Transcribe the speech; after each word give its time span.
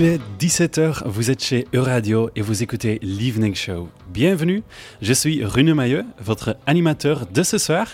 Il 0.00 0.06
est 0.06 0.20
17h, 0.38 1.02
vous 1.04 1.30
êtes 1.30 1.44
chez 1.44 1.68
Euradio 1.74 2.30
et 2.34 2.40
vous 2.40 2.62
écoutez 2.62 2.98
l'Evening 3.02 3.54
Show. 3.54 3.90
Bienvenue, 4.08 4.62
je 5.02 5.12
suis 5.12 5.44
Rune 5.44 5.74
Mailleux, 5.74 6.06
votre 6.18 6.56
animateur 6.66 7.26
de 7.26 7.42
ce 7.42 7.58
soir. 7.58 7.86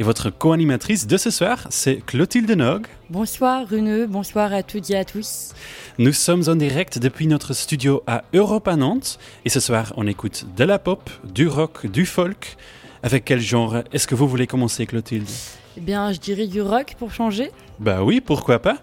Et 0.00 0.02
votre 0.02 0.30
co-animatrice 0.30 1.06
de 1.06 1.16
ce 1.16 1.30
soir, 1.30 1.68
c'est 1.70 2.04
Clotilde 2.04 2.50
Nog. 2.50 2.88
Bonsoir 3.10 3.68
Rune, 3.68 4.06
bonsoir 4.06 4.52
à 4.52 4.64
toutes 4.64 4.90
et 4.90 4.96
à 4.96 5.04
tous. 5.04 5.52
Nous 5.98 6.12
sommes 6.12 6.42
en 6.48 6.56
direct 6.56 6.98
depuis 6.98 7.28
notre 7.28 7.54
studio 7.54 8.02
à 8.08 8.24
Europa 8.34 8.74
Nantes. 8.74 9.20
Et 9.44 9.48
ce 9.48 9.60
soir, 9.60 9.92
on 9.96 10.08
écoute 10.08 10.46
de 10.56 10.64
la 10.64 10.80
pop, 10.80 11.10
du 11.32 11.46
rock, 11.46 11.86
du 11.86 12.06
folk. 12.06 12.56
Avec 13.04 13.24
quel 13.24 13.38
genre 13.38 13.84
est-ce 13.92 14.08
que 14.08 14.16
vous 14.16 14.26
voulez 14.26 14.48
commencer, 14.48 14.84
Clotilde? 14.84 15.28
Eh 15.76 15.80
bien, 15.80 16.12
je 16.12 16.18
dirais 16.18 16.48
du 16.48 16.60
rock 16.60 16.96
pour 16.98 17.12
changer. 17.12 17.52
Bah 17.78 18.02
oui, 18.02 18.20
pourquoi 18.20 18.58
pas. 18.58 18.78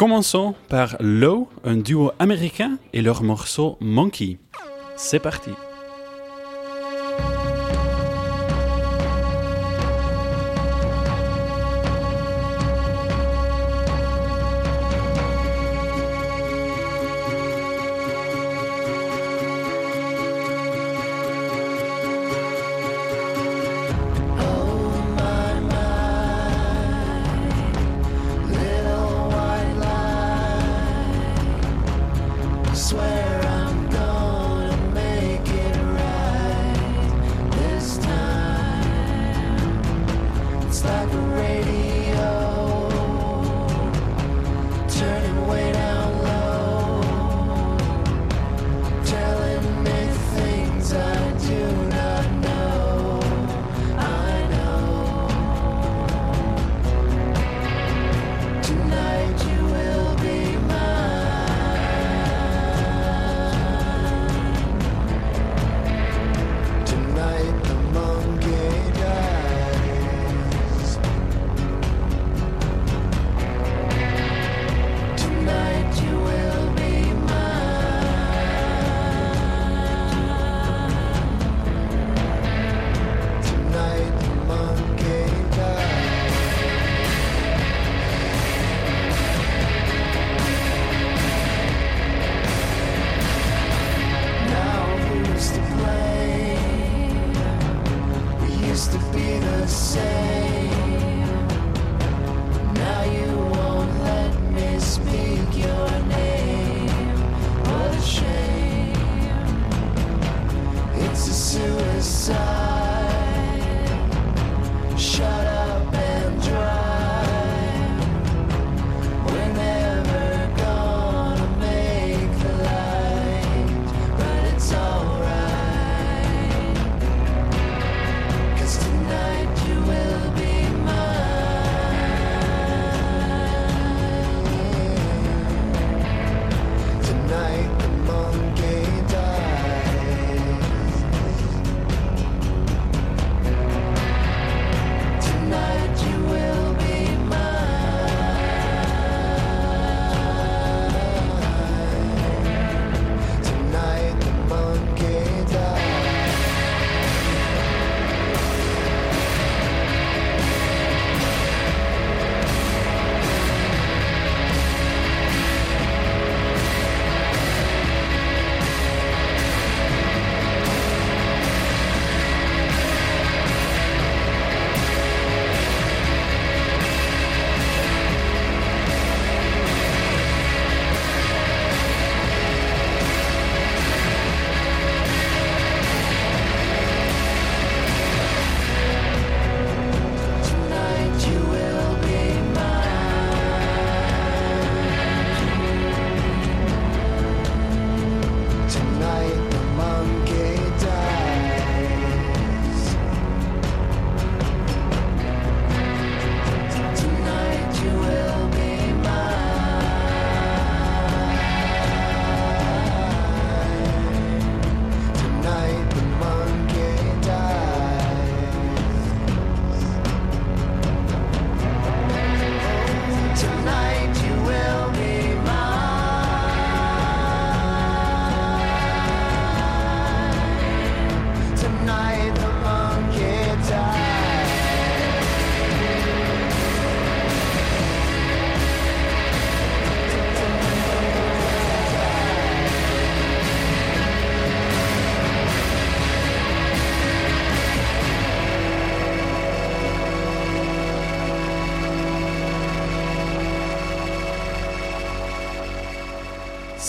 Commençons 0.00 0.54
par 0.70 0.96
Low, 1.00 1.50
un 1.62 1.76
duo 1.76 2.12
américain, 2.18 2.78
et 2.94 3.02
leur 3.02 3.22
morceau 3.22 3.76
Monkey. 3.82 4.38
C'est 4.96 5.18
parti. 5.18 5.50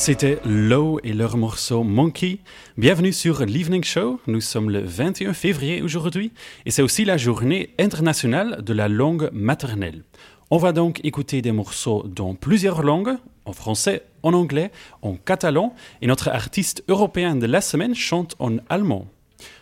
C'était 0.01 0.39
Low 0.45 1.00
et 1.03 1.13
leur 1.13 1.38
morceau 1.38 1.83
Monkey. 1.83 2.39
Bienvenue 2.75 3.13
sur 3.13 3.45
l'Evening 3.45 3.83
Show. 3.83 4.19
Nous 4.25 4.42
sommes 4.42 4.71
le 4.71 4.80
21 4.80 5.33
février 5.33 5.83
aujourd'hui 5.83 6.31
et 6.65 6.71
c'est 6.71 6.81
aussi 6.81 7.06
la 7.06 7.18
journée 7.18 7.75
internationale 7.77 8.63
de 8.63 8.74
la 8.74 8.88
langue 8.88 9.30
maternelle. 9.31 10.03
On 10.50 10.57
va 10.57 10.71
donc 10.71 11.01
écouter 11.03 11.44
des 11.44 11.51
morceaux 11.51 12.03
dans 12.07 12.33
plusieurs 12.33 12.81
langues, 12.81 13.15
en 13.45 13.53
français, 13.53 14.01
en 14.24 14.33
anglais, 14.33 14.71
en 15.03 15.18
catalan, 15.18 15.75
et 16.01 16.07
notre 16.07 16.30
artiste 16.30 16.83
européen 16.88 17.36
de 17.36 17.45
la 17.45 17.62
semaine 17.62 17.94
chante 17.94 18.36
en 18.39 18.57
allemand. 18.69 19.06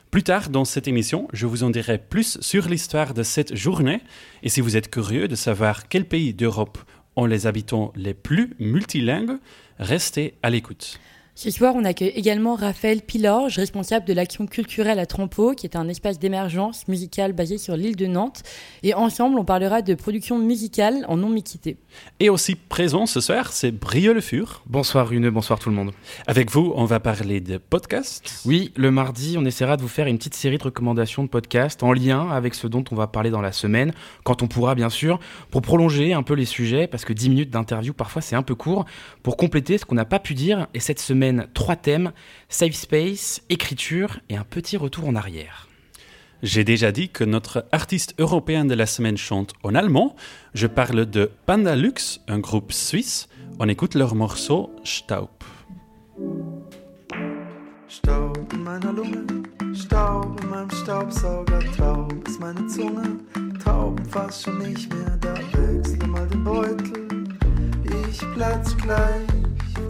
Plus 0.09 0.23
tard 0.23 0.49
dans 0.49 0.63
cette 0.63 0.87
émission, 0.87 1.27
je 1.33 1.47
vous 1.47 1.63
en 1.63 1.69
dirai 1.69 1.97
plus 1.97 2.39
sur 2.39 2.69
l'histoire 2.69 3.13
de 3.13 3.23
cette 3.23 3.55
journée, 3.55 3.99
et 4.41 4.47
si 4.47 4.61
vous 4.61 4.77
êtes 4.77 4.89
curieux 4.89 5.27
de 5.27 5.35
savoir 5.35 5.89
quel 5.89 6.05
pays 6.05 6.33
d'Europe 6.33 6.77
les 7.25 7.47
habitants 7.47 7.91
les 7.95 8.13
plus 8.13 8.55
multilingues, 8.59 9.37
restez 9.79 10.35
à 10.43 10.49
l'écoute. 10.49 10.99
Ce 11.41 11.49
soir, 11.51 11.73
on 11.77 11.85
accueille 11.85 12.11
également 12.15 12.55
Raphaël 12.55 13.01
Pilorge, 13.01 13.55
responsable 13.55 14.05
de 14.05 14.11
l'action 14.11 14.45
culturelle 14.45 14.99
à 14.99 15.05
Trempeau, 15.05 15.53
qui 15.53 15.65
est 15.65 15.77
un 15.77 15.87
espace 15.87 16.19
d'émergence 16.19 16.85
musicale 16.89 17.31
basé 17.31 17.57
sur 17.57 17.77
l'île 17.77 17.95
de 17.95 18.07
Nantes. 18.07 18.43
Et 18.83 18.93
ensemble, 18.93 19.39
on 19.39 19.45
parlera 19.45 19.81
de 19.81 19.93
production 19.93 20.37
musicale 20.37 21.05
en 21.07 21.15
non-mixité. 21.15 21.77
Et 22.19 22.29
aussi 22.29 22.55
présent 22.55 23.05
ce 23.05 23.21
soir, 23.21 23.53
c'est 23.53 23.71
Brieux 23.71 24.13
Le 24.13 24.19
Fur. 24.19 24.63
Bonsoir 24.65 25.07
Rune, 25.07 25.29
bonsoir 25.29 25.59
tout 25.59 25.69
le 25.69 25.77
monde. 25.77 25.93
Avec 26.27 26.51
vous, 26.51 26.73
on 26.75 26.83
va 26.83 26.99
parler 26.99 27.39
de 27.39 27.57
podcasts. 27.57 28.41
Oui, 28.45 28.73
le 28.75 28.91
mardi, 28.91 29.37
on 29.39 29.45
essaiera 29.45 29.77
de 29.77 29.81
vous 29.81 29.87
faire 29.87 30.07
une 30.07 30.17
petite 30.17 30.35
série 30.35 30.57
de 30.57 30.63
recommandations 30.63 31.23
de 31.23 31.29
podcasts 31.29 31.83
en 31.83 31.93
lien 31.93 32.29
avec 32.29 32.53
ce 32.53 32.67
dont 32.67 32.83
on 32.91 32.95
va 32.95 33.07
parler 33.07 33.29
dans 33.29 33.39
la 33.39 33.53
semaine, 33.53 33.93
quand 34.25 34.43
on 34.43 34.47
pourra 34.49 34.75
bien 34.75 34.89
sûr, 34.89 35.21
pour 35.51 35.61
prolonger 35.61 36.11
un 36.11 36.21
peu 36.21 36.33
les 36.33 36.43
sujets, 36.43 36.87
parce 36.87 37.05
que 37.05 37.13
10 37.13 37.29
minutes 37.29 37.49
d'interview, 37.49 37.93
parfois 37.93 38.21
c'est 38.21 38.35
un 38.35 38.43
peu 38.43 38.55
court, 38.55 38.83
pour 39.23 39.37
compléter 39.37 39.77
ce 39.77 39.85
qu'on 39.85 39.95
n'a 39.95 40.03
pas 40.03 40.19
pu 40.19 40.33
dire. 40.33 40.67
Et 40.73 40.81
cette 40.81 40.99
semaine, 40.99 41.28
trois 41.53 41.75
thèmes, 41.75 42.11
safe 42.49 42.73
space, 42.73 43.41
écriture 43.49 44.19
et 44.29 44.35
un 44.35 44.43
petit 44.43 44.77
retour 44.77 45.07
en 45.07 45.15
arrière. 45.15 45.67
J'ai 46.41 46.63
déjà 46.63 46.91
dit 46.91 47.09
que 47.09 47.25
notre 47.25 47.65
artiste 47.71 48.15
européen 48.17 48.63
de 48.63 48.73
la 48.73 48.85
semaine 48.85 49.17
chante 49.17 49.53
en 49.63 49.75
allemand. 49.75 50.15
Je 50.53 50.67
parle 50.67 51.05
de 51.05 51.29
Panda 51.45 51.75
Lux, 51.75 52.21
un 52.27 52.39
groupe 52.39 52.71
suisse. 52.71 53.27
On 53.59 53.67
écoute 53.67 53.95
leur 53.95 54.15
morceau 54.15 54.71
Staub. 54.85 55.29
Staub 57.89 58.37
in 58.53 58.57
meiner 58.59 58.93
Lunge, 58.93 59.43
Staub 59.73 60.39
in 60.41 60.47
meinem 60.47 60.69
Staubsauger, 60.69 61.59
taub 61.75 62.27
ist 62.27 62.39
meine 62.39 62.67
Zunge, 62.67 63.19
Tauben 63.63 64.05
fast 64.05 64.43
schon 64.43 64.59
nicht 64.59 64.93
mehr, 64.93 65.17
da 65.19 65.33
wechsle 65.33 66.07
mal 66.07 66.27
den 66.27 66.43
Beutel, 66.43 67.33
ich 68.09 68.19
platz 68.35 68.77
gleich. 68.77 69.38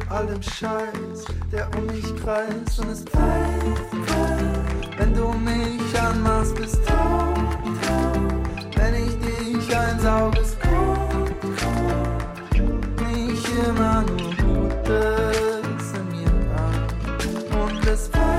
Allem 0.10 0.42
Scheiß, 0.42 1.26
der 1.52 1.70
um 1.78 1.86
mich 1.86 2.16
kreist. 2.24 2.80
Und 2.80 2.90
es 2.90 3.04
pfeift, 3.04 3.92
wenn 4.98 5.14
du 5.14 5.30
mich 5.34 6.02
anmachst, 6.02 6.56
bist 6.56 6.80
taub, 6.86 7.38
wenn 8.76 8.96
ich 8.96 9.18
dich 9.20 9.78
einsauge, 9.78 10.40
es 10.40 10.58
kommt, 10.60 11.44
nicht 13.12 13.48
immer 13.68 14.02
nur 14.02 14.30
Gutes 14.40 15.94
in 15.94 16.06
mir 16.10 16.32
an. 16.58 17.70
Und 17.70 17.88
es 17.88 18.08
pfeift, 18.08 18.39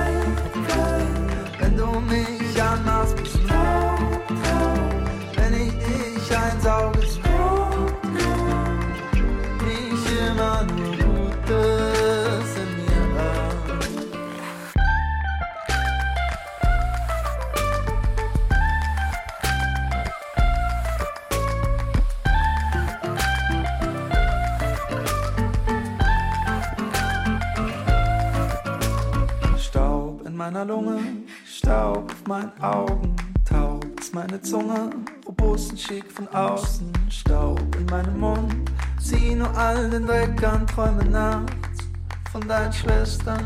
meiner 30.52 30.64
Lunge, 30.64 30.99
Staub 31.47 32.11
auf 32.11 32.26
meinen 32.26 32.50
Augen, 32.61 33.14
taub 33.49 33.87
ist 34.00 34.12
meine 34.12 34.41
Zunge, 34.43 34.91
robust 35.25 35.70
und 35.70 35.81
schick 35.81 36.11
von 36.11 36.26
außen, 36.29 36.91
Staub 37.08 37.61
in 37.79 37.87
meinem 37.87 38.19
Mund, 38.19 38.52
zieh 39.00 39.37
nur 39.37 39.56
all 39.56 39.88
den 39.91 40.06
Dreck 40.06 40.43
an, 40.43 40.67
träume 40.67 41.05
nachts 41.05 41.85
von 42.32 42.47
deinen 42.49 42.73
Schwestern. 42.73 43.44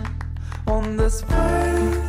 Und 0.64 0.98
es 0.98 1.22
pfeift, 1.22 2.00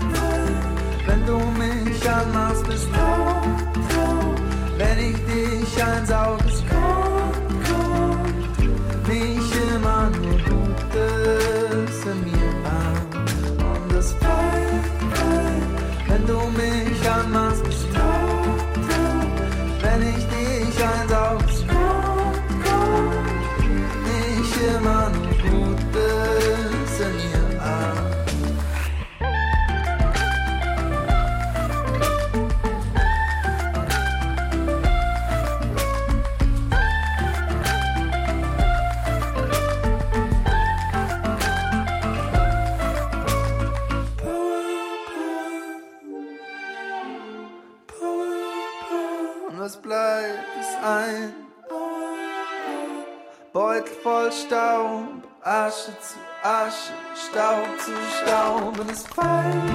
wenn 1.07 1.25
du 1.25 1.39
mich 1.59 2.09
anmachst, 2.09 2.65
bist 2.65 2.88
taub, 2.94 4.39
wenn 4.77 4.97
ich 4.97 5.18
dich 5.25 5.83
einsauge, 5.83 6.45
es 6.47 6.63
kommt, 6.69 7.05
cama 17.06 17.44
voll 54.06 54.31
Staub, 54.31 55.24
Asche 55.42 55.92
zu 56.00 56.18
Asche, 56.44 56.94
Staub 57.25 57.66
zu 57.84 57.92
Staub. 58.18 58.80
Und 58.80 58.92
es 58.92 59.02
pfeift, 59.02 59.66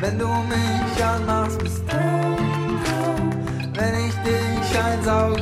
wenn 0.00 0.18
du 0.18 0.28
mich 0.28 1.04
anmachst, 1.04 1.58
bist 1.60 1.82
du 1.90 1.96
wenn 3.72 3.94
ich 4.06 4.14
dich 4.28 4.78
einsauge, 4.78 5.39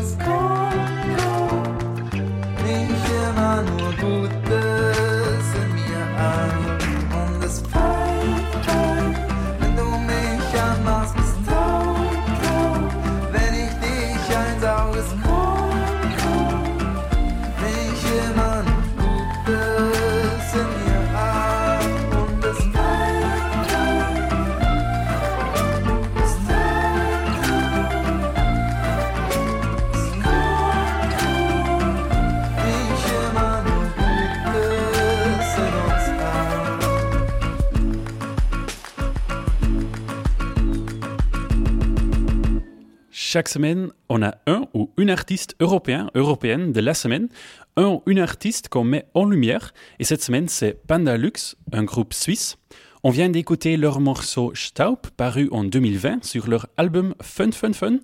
Chaque 43.31 43.51
semaine, 43.51 43.91
on 44.09 44.23
a 44.23 44.37
un 44.47 44.69
ou 44.73 44.91
une 44.97 45.11
artiste 45.11 45.55
européen, 45.61 46.09
européenne 46.15 46.73
de 46.73 46.81
la 46.81 46.95
semaine, 46.95 47.29
un 47.77 47.89
ou 47.89 48.03
une 48.07 48.21
artiste 48.21 48.71
qu'on 48.71 48.85
met 48.85 49.05
en 49.13 49.27
lumière. 49.27 49.75
Et 49.99 50.05
cette 50.05 50.23
semaine, 50.23 50.49
c'est 50.49 50.81
Panda 50.87 51.19
Lux, 51.19 51.55
un 51.73 51.85
groupe 51.85 52.15
suisse. 52.15 52.57
On 53.05 53.11
vient 53.11 53.29
d'écouter 53.29 53.77
leur 53.77 54.01
morceau 54.01 54.55
Staub, 54.55 54.97
paru 55.19 55.51
en 55.53 55.63
2020 55.65 56.25
sur 56.25 56.49
leur 56.49 56.69
album 56.79 57.15
Fun 57.21 57.53
Fun 57.53 57.75
Fun. 57.75 57.99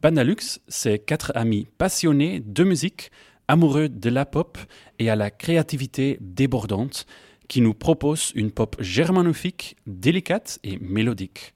Panda 0.00 0.24
Lux, 0.24 0.58
c'est 0.68 1.00
quatre 1.00 1.32
amis 1.34 1.68
passionnés 1.76 2.40
de 2.40 2.64
musique, 2.64 3.10
amoureux 3.48 3.90
de 3.90 4.08
la 4.08 4.24
pop 4.24 4.56
et 4.98 5.10
à 5.10 5.16
la 5.16 5.30
créativité 5.30 6.16
débordante, 6.22 7.04
qui 7.46 7.60
nous 7.60 7.74
proposent 7.74 8.32
une 8.34 8.50
pop 8.50 8.76
germanophonique, 8.80 9.76
délicate 9.86 10.60
et 10.64 10.78
mélodique. 10.78 11.52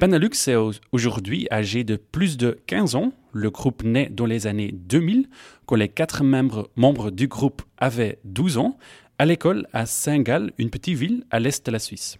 Panalux 0.00 0.30
est 0.48 0.54
au- 0.56 0.72
aujourd'hui 0.90 1.46
âgé 1.50 1.84
de 1.84 1.96
plus 1.96 2.36
de 2.36 2.58
15 2.66 2.94
ans. 2.94 3.12
Le 3.32 3.50
groupe 3.50 3.82
naît 3.84 4.08
dans 4.10 4.26
les 4.26 4.46
années 4.46 4.72
2000, 4.72 5.28
quand 5.66 5.76
les 5.76 5.88
quatre 5.88 6.24
membres, 6.24 7.10
du 7.10 7.28
groupe 7.28 7.62
avaient 7.78 8.18
12 8.24 8.58
ans, 8.58 8.78
à 9.18 9.26
l'école 9.26 9.66
à 9.72 9.86
Saint-Gall, 9.86 10.52
une 10.58 10.70
petite 10.70 10.96
ville 10.98 11.24
à 11.30 11.38
l'est 11.40 11.64
de 11.64 11.70
la 11.70 11.78
Suisse. 11.78 12.18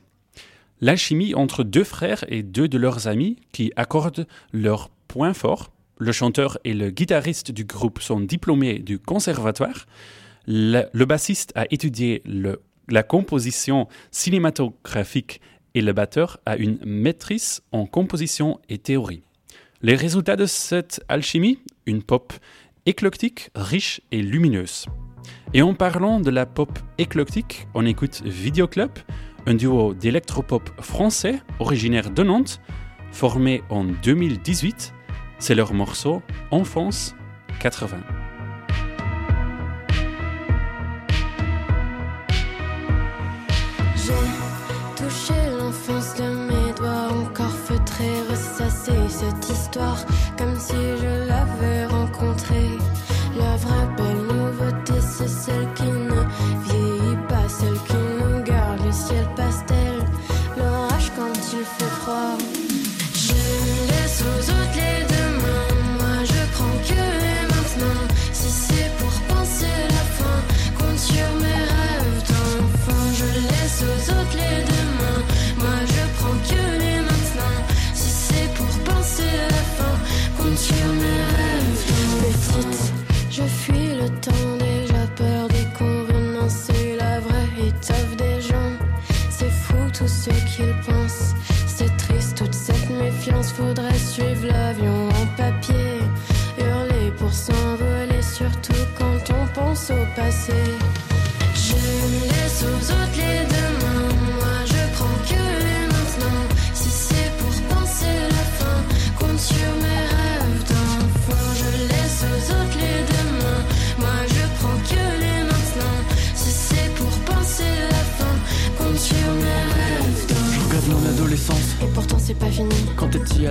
L'alchimie 0.80 1.34
entre 1.34 1.64
deux 1.64 1.84
frères 1.84 2.24
et 2.28 2.42
deux 2.42 2.68
de 2.68 2.78
leurs 2.78 3.08
amis 3.08 3.36
qui 3.52 3.72
accordent 3.76 4.26
leurs 4.52 4.90
points 5.08 5.34
forts. 5.34 5.72
Le 5.98 6.12
chanteur 6.12 6.58
et 6.64 6.74
le 6.74 6.90
guitariste 6.90 7.52
du 7.52 7.64
groupe 7.64 8.00
sont 8.00 8.20
diplômés 8.20 8.78
du 8.80 8.98
conservatoire. 8.98 9.86
Le, 10.46 11.04
bassiste 11.04 11.52
a 11.54 11.66
étudié 11.70 12.22
la 12.88 13.02
composition 13.04 13.86
cinématographique 14.10 15.40
et 15.74 15.80
le 15.80 15.92
batteur 15.92 16.38
a 16.46 16.56
une 16.56 16.78
maîtrise 16.84 17.62
en 17.72 17.86
composition 17.86 18.60
et 18.68 18.78
théorie. 18.78 19.22
Les 19.82 19.94
résultats 19.94 20.36
de 20.36 20.46
cette 20.46 21.02
alchimie 21.08 21.58
Une 21.86 22.02
pop 22.02 22.32
éclectique, 22.86 23.50
riche 23.54 24.00
et 24.10 24.22
lumineuse. 24.22 24.86
Et 25.54 25.62
en 25.62 25.74
parlant 25.74 26.20
de 26.20 26.30
la 26.30 26.46
pop 26.46 26.78
éclectique, 26.98 27.66
on 27.74 27.84
écoute 27.84 28.22
Videoclub, 28.24 28.90
un 29.46 29.54
duo 29.54 29.94
d'électropop 29.94 30.70
français 30.80 31.40
originaire 31.58 32.10
de 32.10 32.22
Nantes, 32.22 32.60
formé 33.10 33.62
en 33.68 33.84
2018. 33.84 34.94
C'est 35.38 35.54
leur 35.54 35.74
morceau 35.74 36.22
Enfance 36.50 37.14
80. 37.60 37.98
J'ai 43.96 44.51
comme 50.36 50.58
si 50.58 50.74
je 50.74 51.28
l'avais 51.28 51.86
rencontrée. 51.86 52.78
La 53.38 53.56
vraie 53.56 53.88
belle 53.96 54.22
nouveauté, 54.36 55.00
c'est 55.00 55.28
celle 55.28 55.72
qui 55.74 55.91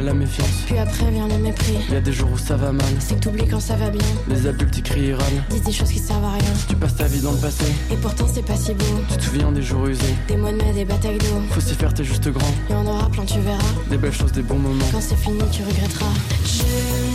la 0.02 0.14
méfiance. 0.14 0.48
Puis 0.66 0.78
après 0.78 1.10
vient 1.12 1.28
le 1.28 1.38
mépris. 1.38 1.78
Y 1.92 1.96
a 1.96 2.02
des 2.02 2.12
jours 2.14 2.30
où 2.34 2.38
ça 2.38 2.56
va 2.58 2.72
mal, 2.72 2.86
C'est 3.00 3.16
que 3.16 3.20
t'oublies 3.22 3.48
quand 3.48 3.60
ça 3.60 3.76
va 3.76 3.90
bien. 3.90 4.02
les 4.28 4.48
adultes 4.48 4.78
y 4.78 4.82
crient 4.84 5.08
et 5.10 5.14
râlent. 5.14 5.44
Disent 5.50 5.64
des 5.64 5.72
choses 5.72 5.90
qui 5.92 6.00
servent 6.00 6.24
à 6.26 6.32
rien. 6.34 6.54
Tu 6.68 6.76
passes 6.76 6.96
ta 6.96 7.06
vie 7.06 7.20
dans 7.22 7.32
le 7.32 7.38
passé, 7.38 7.66
Et 7.92 7.96
pourtant 7.96 8.26
c'est 8.34 8.46
pas 8.46 8.56
si 8.56 8.74
beau. 8.74 8.86
tu 9.10 9.18
te 9.18 9.24
souviens 9.24 9.52
des 9.52 9.62
jours 9.62 9.86
usés. 9.88 10.16
Des 10.28 10.38
mois 10.38 10.52
de 10.52 10.58
mai, 10.58 10.74
des 10.74 10.86
batailles 10.86 11.18
d'eau. 11.18 11.42
Faut 11.52 11.62
s'y 11.62 11.76
faire, 11.76 11.94
t'es 11.94 12.04
juste 12.04 12.28
grand. 12.30 12.54
Y 12.70 12.74
en 12.74 12.86
aura 12.86 13.10
plein, 13.10 13.26
tu 13.26 13.40
verras. 13.40 13.58
Des 13.90 13.98
belles 13.98 14.14
choses, 14.14 14.32
des 14.32 14.42
bons 14.44 14.60
moments. 14.60 14.86
Quand 14.92 15.02
c'est 15.02 15.16
fini, 15.18 15.40
tu 15.52 15.62
regretteras. 15.64 16.06
Je 16.44 16.64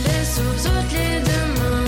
laisse 0.07 0.39
aux 0.39 0.67
autres 0.67 0.93
les 0.93 1.19
demain. 1.21 1.86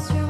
Compte 0.00 0.16
sur 0.16 0.29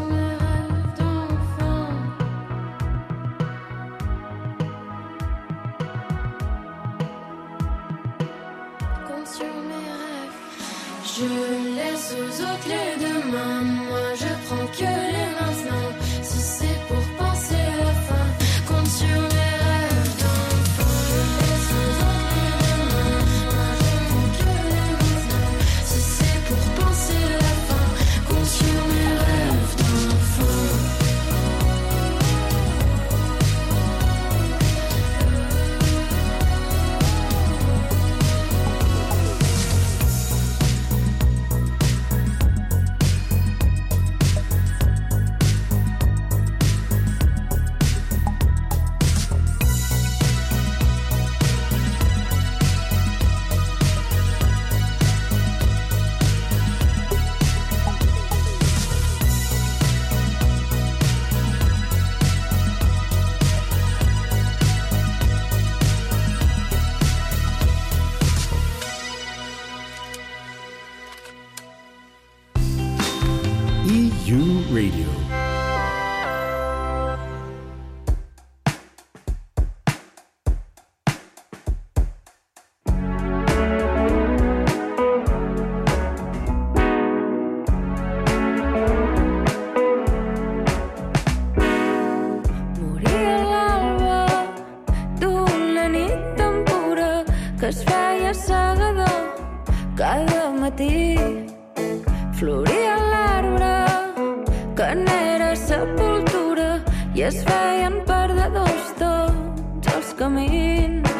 i 107.20 107.24
es 107.28 107.36
feien 107.44 107.98
perdedors 108.08 108.86
tots 109.00 109.90
els 109.92 110.14
camins, 110.22 111.12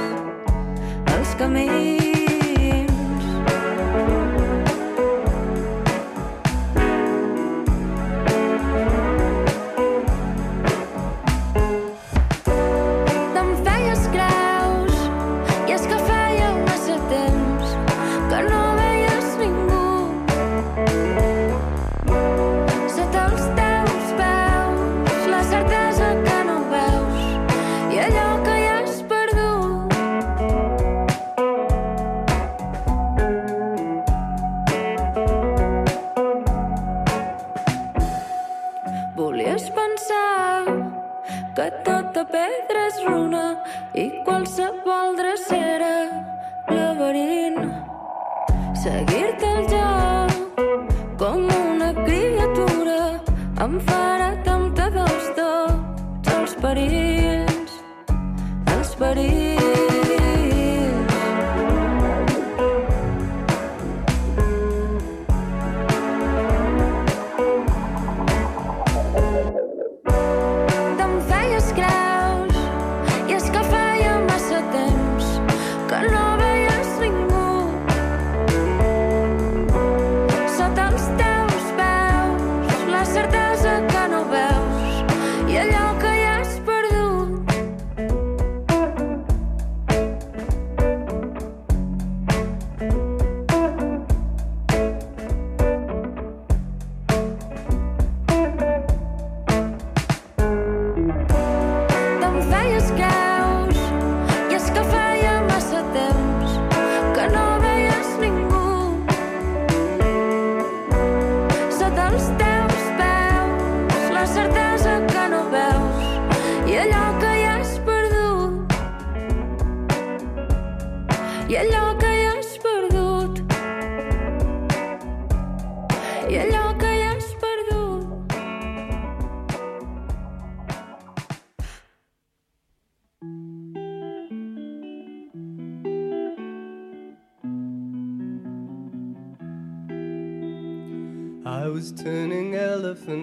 els 1.19 1.37
camins. 1.42 2.20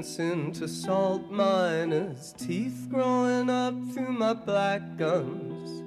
Elephants 0.07 0.19
into 0.19 0.67
salt 0.67 1.29
miners, 1.31 2.33
teeth 2.37 2.87
growing 2.89 3.49
up 3.49 3.73
through 3.93 4.11
my 4.11 4.33
black 4.33 4.97
gums, 4.97 5.83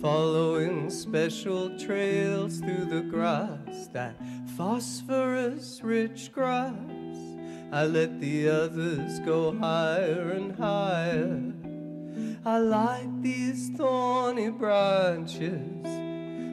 following 0.00 0.90
special 0.90 1.78
trails 1.78 2.58
through 2.58 2.86
the 2.86 3.02
grass, 3.02 3.88
that 3.92 4.16
phosphorus 4.56 5.80
rich 5.82 6.32
grass. 6.32 6.74
I 7.72 7.86
let 7.86 8.20
the 8.20 8.48
others 8.48 9.20
go 9.20 9.56
higher 9.56 10.30
and 10.30 10.56
higher. 10.56 11.52
I 12.44 12.58
like 12.58 13.22
these 13.22 13.70
thorny 13.76 14.50
branches, 14.50 15.86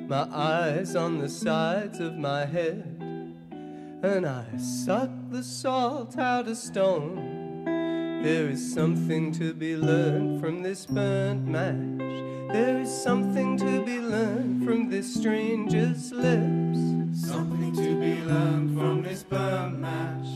my 0.10 0.28
eyes 0.32 0.96
on 0.96 1.20
the 1.20 1.30
sides 1.30 2.00
of 2.00 2.16
my 2.16 2.46
head 2.46 2.91
and 4.04 4.26
I 4.26 4.46
suck 4.58 5.10
the 5.30 5.44
salt 5.44 6.18
out 6.18 6.48
of 6.48 6.58
stone. 6.58 7.64
There 8.24 8.50
is 8.50 8.74
something 8.74 9.32
to 9.34 9.54
be 9.54 9.76
learned 9.76 10.42
from 10.42 10.64
this 10.64 10.86
burnt 10.86 11.46
match. 11.46 12.54
There 12.54 12.80
is 12.80 12.90
something 12.92 13.58
to 13.58 13.86
be 13.86 14.00
learned 14.00 14.66
from 14.66 14.90
this 14.90 15.14
stranger's 15.14 16.12
lips. 16.12 16.80
Something 17.28 17.74
to 17.76 18.00
be 18.00 18.22
learned 18.22 18.78
from 18.78 19.04
this 19.04 19.24
burnt 19.24 19.80
match. 19.80 20.28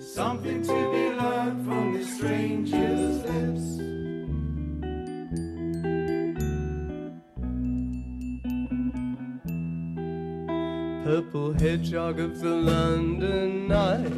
Something 0.00 0.62
to 0.62 0.92
be 0.92 1.10
learned 1.20 1.66
from 1.66 1.94
this 1.94 2.16
stranger's 2.16 3.22
lips. 3.24 3.97
Purple 11.08 11.54
hedgehog 11.54 12.20
of 12.20 12.38
the 12.38 12.50
London 12.50 13.66
night. 13.66 14.12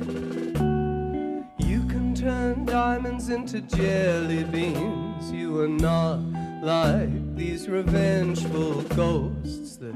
You 1.64 1.86
can 1.86 2.16
turn 2.16 2.64
diamonds 2.64 3.28
into 3.28 3.60
jelly 3.60 4.42
beans. 4.42 5.30
You 5.30 5.60
are 5.60 5.68
not 5.68 6.18
like 6.64 7.36
these 7.36 7.68
revengeful 7.68 8.82
ghosts 8.96 9.76
that 9.76 9.94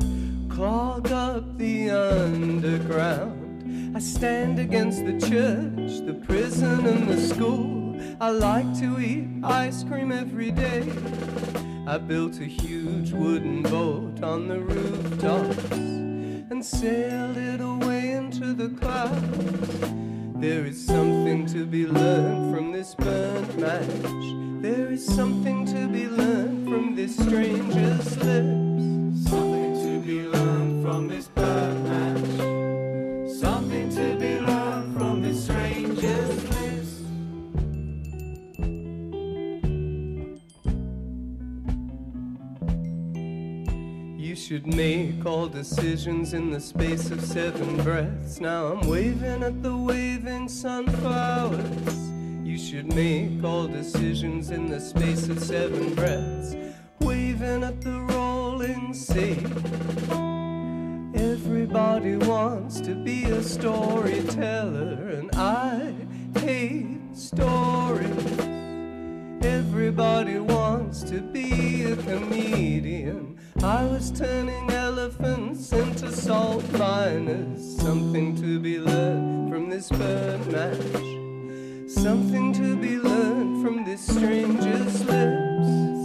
clog 0.48 1.11
up 1.11 1.59
the 1.59 1.90
underground. 1.90 3.96
I 3.96 3.98
stand 3.98 4.61
against 4.61 5.04
the 5.04 5.18
church, 5.18 6.07
the 6.07 6.14
prison, 6.24 6.87
and 6.87 7.09
the 7.09 7.20
school. 7.20 8.00
I 8.20 8.30
like 8.30 8.72
to 8.78 9.00
eat 9.00 9.26
ice 9.42 9.83
cream 9.83 10.12
every 10.12 10.52
day. 10.52 10.88
I 11.88 11.98
built 11.98 12.38
a 12.38 12.44
huge 12.44 13.11
wooden 13.11 13.64
boat 13.64 14.22
on 14.22 14.46
the 14.46 14.61
rooftops 14.61 16.03
and 16.54 16.64
sailed 16.64 17.36
it 17.36 17.60
away 17.60 18.12
into 18.12 18.54
the 18.54 18.68
clouds. 18.78 19.80
There 20.36 20.64
is 20.64 20.86
something 20.86 21.46
to 21.46 21.66
be 21.66 21.84
learned 21.84 22.54
from 22.54 22.70
this 22.70 22.94
burnt 22.94 23.58
match. 23.58 24.62
There 24.62 24.92
is 24.92 25.04
something 25.04 25.66
to 25.66 25.88
be 25.88 26.06
learned 26.06 26.68
from 26.68 26.94
this 26.94 27.16
stranger's 27.16 28.16
lips. 28.18 29.28
Something 29.28 29.74
to 29.82 30.00
be 30.06 30.28
learned 30.28 30.84
from 30.84 31.08
this 31.08 31.26
burnt 31.26 31.88
match. 31.88 32.23
Should 44.54 44.66
make 44.68 45.26
all 45.26 45.48
decisions 45.48 46.32
in 46.32 46.48
the 46.48 46.60
space 46.60 47.10
of 47.10 47.20
seven 47.20 47.76
breaths. 47.82 48.40
Now 48.40 48.66
I'm 48.66 48.88
waving 48.88 49.42
at 49.42 49.64
the 49.64 49.76
waving 49.76 50.48
sunflowers. 50.48 52.10
You 52.44 52.56
should 52.56 52.94
make 52.94 53.42
all 53.42 53.66
decisions 53.66 54.52
in 54.52 54.66
the 54.66 54.78
space 54.78 55.26
of 55.28 55.40
seven 55.40 55.92
breaths. 55.96 56.54
Waving 57.00 57.64
at 57.64 57.80
the 57.80 57.98
rolling 57.98 58.94
sea. 58.94 59.44
Everybody 61.20 62.16
wants 62.18 62.80
to 62.82 62.94
be 62.94 63.24
a 63.24 63.42
storyteller, 63.42 65.08
and 65.18 65.30
I 65.34 65.96
hate 66.38 67.00
stories. 67.12 68.63
Everybody 69.44 70.38
wants 70.38 71.02
to 71.02 71.20
be 71.20 71.83
a 71.85 71.96
comedian. 71.96 73.38
I 73.62 73.85
was 73.85 74.11
turning 74.11 74.70
elephants 74.70 75.70
into 75.70 76.11
salt 76.11 76.64
miners. 76.72 77.76
Something 77.76 78.35
to 78.37 78.59
be 78.59 78.78
learned 78.78 79.50
from 79.50 79.68
this 79.68 79.90
burnt 79.90 80.50
match. 80.50 81.90
Something 81.90 82.54
to 82.54 82.74
be 82.74 82.96
learned 82.96 83.62
from 83.62 83.85
this 83.85 84.00
stranger's 84.00 85.04
lips. 85.04 86.03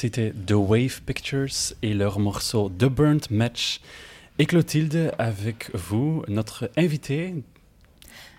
C'était 0.00 0.32
The 0.46 0.52
Wave 0.52 1.02
Pictures 1.02 1.74
et 1.82 1.92
leur 1.92 2.20
morceau 2.20 2.70
The 2.70 2.86
Burnt 2.86 3.30
Match. 3.30 3.82
Et 4.38 4.46
Clotilde, 4.46 5.12
avec 5.18 5.68
vous, 5.74 6.22
notre 6.26 6.70
invité. 6.78 7.34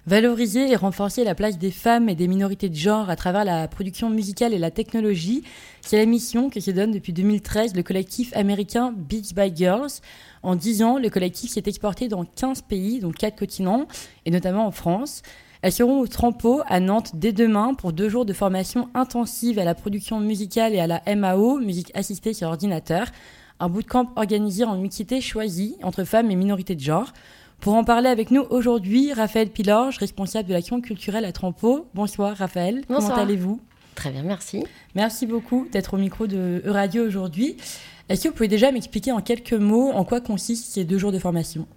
Valoriser 0.08 0.72
et 0.72 0.76
renforcer 0.76 1.24
la 1.24 1.36
place 1.36 1.60
des 1.60 1.70
femmes 1.70 2.10
et 2.10 2.16
des 2.16 2.28
minorités 2.28 2.68
de 2.68 2.76
genre 2.76 3.12
à 3.12 3.16
travers 3.16 3.46
la 3.46 3.68
production 3.68 4.10
musicale 4.10 4.56
et 4.56 4.58
la 4.58 4.72
technologie, 4.72 5.44
c'est 5.82 5.98
la 5.98 6.08
mission 6.08 6.50
que 6.50 6.60
se 6.60 6.72
donne 6.72 6.94
depuis 6.94 7.14
2013 7.14 7.76
le 7.76 7.84
collectif 7.84 8.36
américain 8.36 8.92
Beats 8.98 9.36
by 9.36 9.56
Girls. 9.56 10.02
En 10.42 10.56
10 10.56 10.82
ans, 10.82 10.98
le 10.98 11.12
collectif 11.12 11.52
s'est 11.52 11.64
exporté 11.68 12.08
dans 12.08 12.26
15 12.26 12.64
pays, 12.64 13.02
donc 13.02 13.18
4 13.18 13.38
continents, 13.38 13.88
et 14.26 14.32
notamment 14.32 14.66
en 14.66 14.72
France. 14.72 15.22
Elles 15.62 15.72
seront 15.72 16.00
au 16.00 16.08
Trampo 16.08 16.62
à 16.68 16.80
Nantes 16.80 17.12
dès 17.14 17.34
demain 17.34 17.76
pour 17.76 17.94
deux 17.94 18.10
jours 18.10 18.26
de 18.26 18.34
formation 18.34 18.90
intensive 18.96 19.60
à 19.60 19.64
la 19.64 19.76
production 19.76 20.20
musicale 20.20 20.74
et 20.74 20.80
à 20.80 20.88
la 20.88 21.02
MAO, 21.16 21.60
musique 21.60 21.92
assistée 21.94 22.34
sur 22.34 22.48
ordinateur, 22.48 23.08
un 23.60 23.70
bootcamp 23.70 24.12
organisé 24.16 24.64
en 24.64 24.76
mixité 24.76 25.22
choisie 25.22 25.76
entre 25.84 26.04
femmes 26.04 26.32
et 26.32 26.36
minorités 26.36 26.74
de 26.76 26.82
genre. 26.82 27.14
Pour 27.60 27.76
en 27.76 27.84
parler 27.84 28.10
avec 28.10 28.32
nous 28.32 28.42
aujourd'hui, 28.50 29.14
Raphaël 29.14 29.50
Pilorge, 29.52 30.00
responsable 30.00 30.50
de 30.50 30.54
l'action 30.54 30.82
culturelle 30.82 31.26
à 31.26 31.32
Trampo. 31.32 31.86
Bonsoir 31.94 32.36
Raphaël, 32.36 32.82
Bonsoir. 32.90 33.12
comment 33.12 33.22
allez-vous? 33.24 33.62
Très 33.94 34.10
bien, 34.10 34.24
merci. 34.24 34.64
Merci 34.96 35.28
beaucoup 35.28 35.68
d'être 35.72 35.94
au 35.94 35.98
micro 35.98 36.26
de 36.26 36.64
E-Radio 36.66 37.06
aujourd'hui. 37.06 37.56
Est-ce 38.10 38.24
que 38.24 38.28
vous 38.30 38.34
pouvez 38.34 38.48
déjà 38.48 38.72
m'expliquer 38.72 39.12
en 39.12 39.22
quelques 39.22 39.54
mots 39.54 39.92
en 39.92 40.06
quoi 40.06 40.22
consistent 40.22 40.74
ces 40.74 40.86
deux 40.86 40.98
jours 40.98 41.12
de 41.12 41.20
formation? 41.20 41.68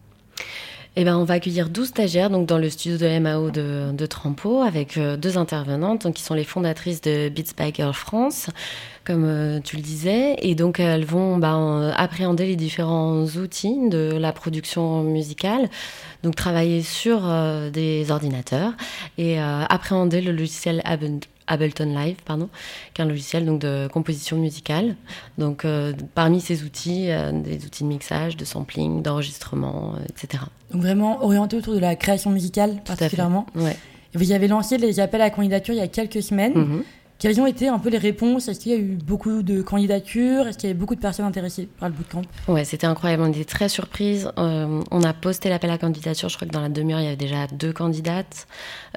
Eh 0.97 1.05
ben, 1.05 1.17
on 1.17 1.25
va 1.25 1.35
accueillir 1.35 1.71
12 1.71 1.89
stagiaires 1.89 2.31
donc, 2.31 2.47
dans 2.47 2.59
le 2.59 2.71
studio 2.71 2.97
de 2.99 3.19
MAO 3.19 3.51
de, 3.51 3.91
de 3.93 4.07
Trampo 4.07 4.63
avec 4.63 4.97
euh, 4.97 5.17
deux 5.17 5.37
intervenantes 5.39 6.13
qui 6.13 6.23
sont 6.23 6.35
les 6.35 6.45
fondatrices 6.45 7.01
de 7.01 7.29
Beats 7.31 7.53
by 7.59 7.75
Girl 7.75 7.93
France, 7.93 8.49
comme 9.05 9.25
euh, 9.25 9.59
tu 9.59 9.75
le 9.75 9.83
disais. 9.83 10.37
Et 10.41 10.55
donc, 10.55 10.79
elles 10.79 11.05
vont 11.05 11.37
bah, 11.39 11.57
en- 11.57 11.89
appréhender 11.89 12.47
les 12.47 12.55
différents 12.55 13.25
outils 13.25 13.77
de 13.89 14.17
la 14.17 14.33
production 14.33 15.03
musicale, 15.03 15.69
donc 16.23 16.37
travailler 16.37 16.83
sur 16.83 17.23
euh, 17.29 17.71
des 17.71 18.13
ordinateurs 18.13 18.73
et 19.19 19.41
appréhender 19.41 20.21
le 20.21 20.31
logiciel 20.31 20.81
Ableton. 20.85 21.19
Ableton 21.47 21.95
Live, 21.95 22.17
pardon, 22.25 22.49
qui 22.93 23.01
est 23.01 23.05
un 23.05 23.09
logiciel 23.09 23.45
donc 23.47 23.61
de 23.61 23.89
composition 23.93 24.37
musicale. 24.37 24.97
Donc, 25.39 25.65
euh, 25.65 25.93
parmi 26.15 26.41
ces 26.41 26.63
outils, 26.63 27.11
euh, 27.11 27.33
des 27.33 27.65
outils 27.65 27.85
de 27.85 27.89
mixage, 27.89 28.37
de 28.37 28.45
sampling, 28.45 29.03
d'enregistrement, 29.03 29.95
euh, 29.97 30.05
etc. 30.09 30.45
Donc 30.71 30.83
vraiment 30.83 31.23
orienté 31.25 31.57
autour 31.57 31.75
de 31.75 31.79
la 31.81 31.97
création 31.97 32.31
musicale 32.31 32.77
Tout 32.77 32.95
particulièrement. 32.95 33.47
Ouais. 33.55 33.77
Vous 34.15 34.31
y 34.31 34.35
avez 34.35 34.49
lancé 34.49 34.79
les 34.79 35.01
appels 35.01 35.23
à 35.23 35.31
candidature 35.31 35.75
il 35.75 35.79
y 35.79 35.83
a 35.83 35.89
quelques 35.89 36.23
semaines. 36.23 36.55
Mhm. 36.55 36.85
Quelles 37.19 37.41
ont 37.41 37.47
été 37.47 37.69
un 37.69 37.79
peu 37.79 37.89
les 37.89 37.99
réponses? 37.99 38.49
Est-ce 38.49 38.61
qu'il 38.61 38.73
y 38.73 38.75
a 38.75 38.79
eu 38.79 38.97
beaucoup 39.03 39.43
de 39.43 39.63
candidatures? 39.63 40.47
Est-ce 40.47 40.59
qu'il 40.59 40.69
y 40.69 40.71
avait 40.71 40.79
beaucoup 40.79 40.95
de 40.97 41.01
personnes 41.01 41.25
intéressées 41.25 41.69
par 41.79 41.89
le 41.89 41.95
bootcamp? 41.95 42.23
Ouais, 42.49 42.65
c'était 42.65 42.87
incroyable. 42.87 43.23
On 43.23 43.31
était 43.33 43.45
très 43.45 43.69
surprises. 43.69 44.31
Euh, 44.37 44.83
on 44.91 45.03
a 45.03 45.13
posté 45.15 45.49
l'appel 45.49 45.71
à 45.71 45.79
candidature. 45.79 46.29
Je 46.29 46.37
crois 46.37 46.47
que 46.49 46.53
dans 46.53 46.61
la 46.61 46.69
demi-heure, 46.69 47.01
il 47.01 47.05
y 47.05 47.07
avait 47.07 47.17
déjà 47.17 47.47
deux 47.47 47.73
candidates. 47.73 48.47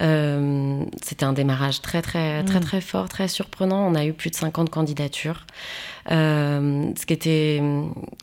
Euh, 0.01 0.84
c'était 1.03 1.25
un 1.25 1.34
démarrage 1.34 1.82
très, 1.82 2.01
très, 2.01 2.43
très, 2.43 2.60
Mm. 2.60 2.63
très 2.63 2.82
fort, 2.82 3.08
très 3.08 3.27
surprenant. 3.27 3.88
On 3.88 3.95
a 3.95 4.03
eu 4.03 4.13
plus 4.13 4.30
de 4.32 4.36
50 4.36 4.69
candidatures. 4.69 5.45
Euh, 6.10 6.89
ce 6.97 7.06
qui 7.06 7.13
était 7.13 7.62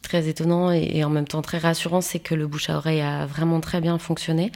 très 0.02 0.28
étonnant 0.28 0.72
et, 0.72 0.90
et 0.94 1.04
en 1.04 1.10
même 1.10 1.26
temps 1.28 1.42
très 1.42 1.58
rassurant, 1.58 2.00
c'est 2.00 2.18
que 2.18 2.34
le 2.34 2.46
bouche 2.46 2.68
à 2.70 2.76
oreille 2.78 3.00
a 3.02 3.26
vraiment 3.26 3.60
très 3.60 3.80
bien 3.80 3.98
fonctionné. 3.98 4.52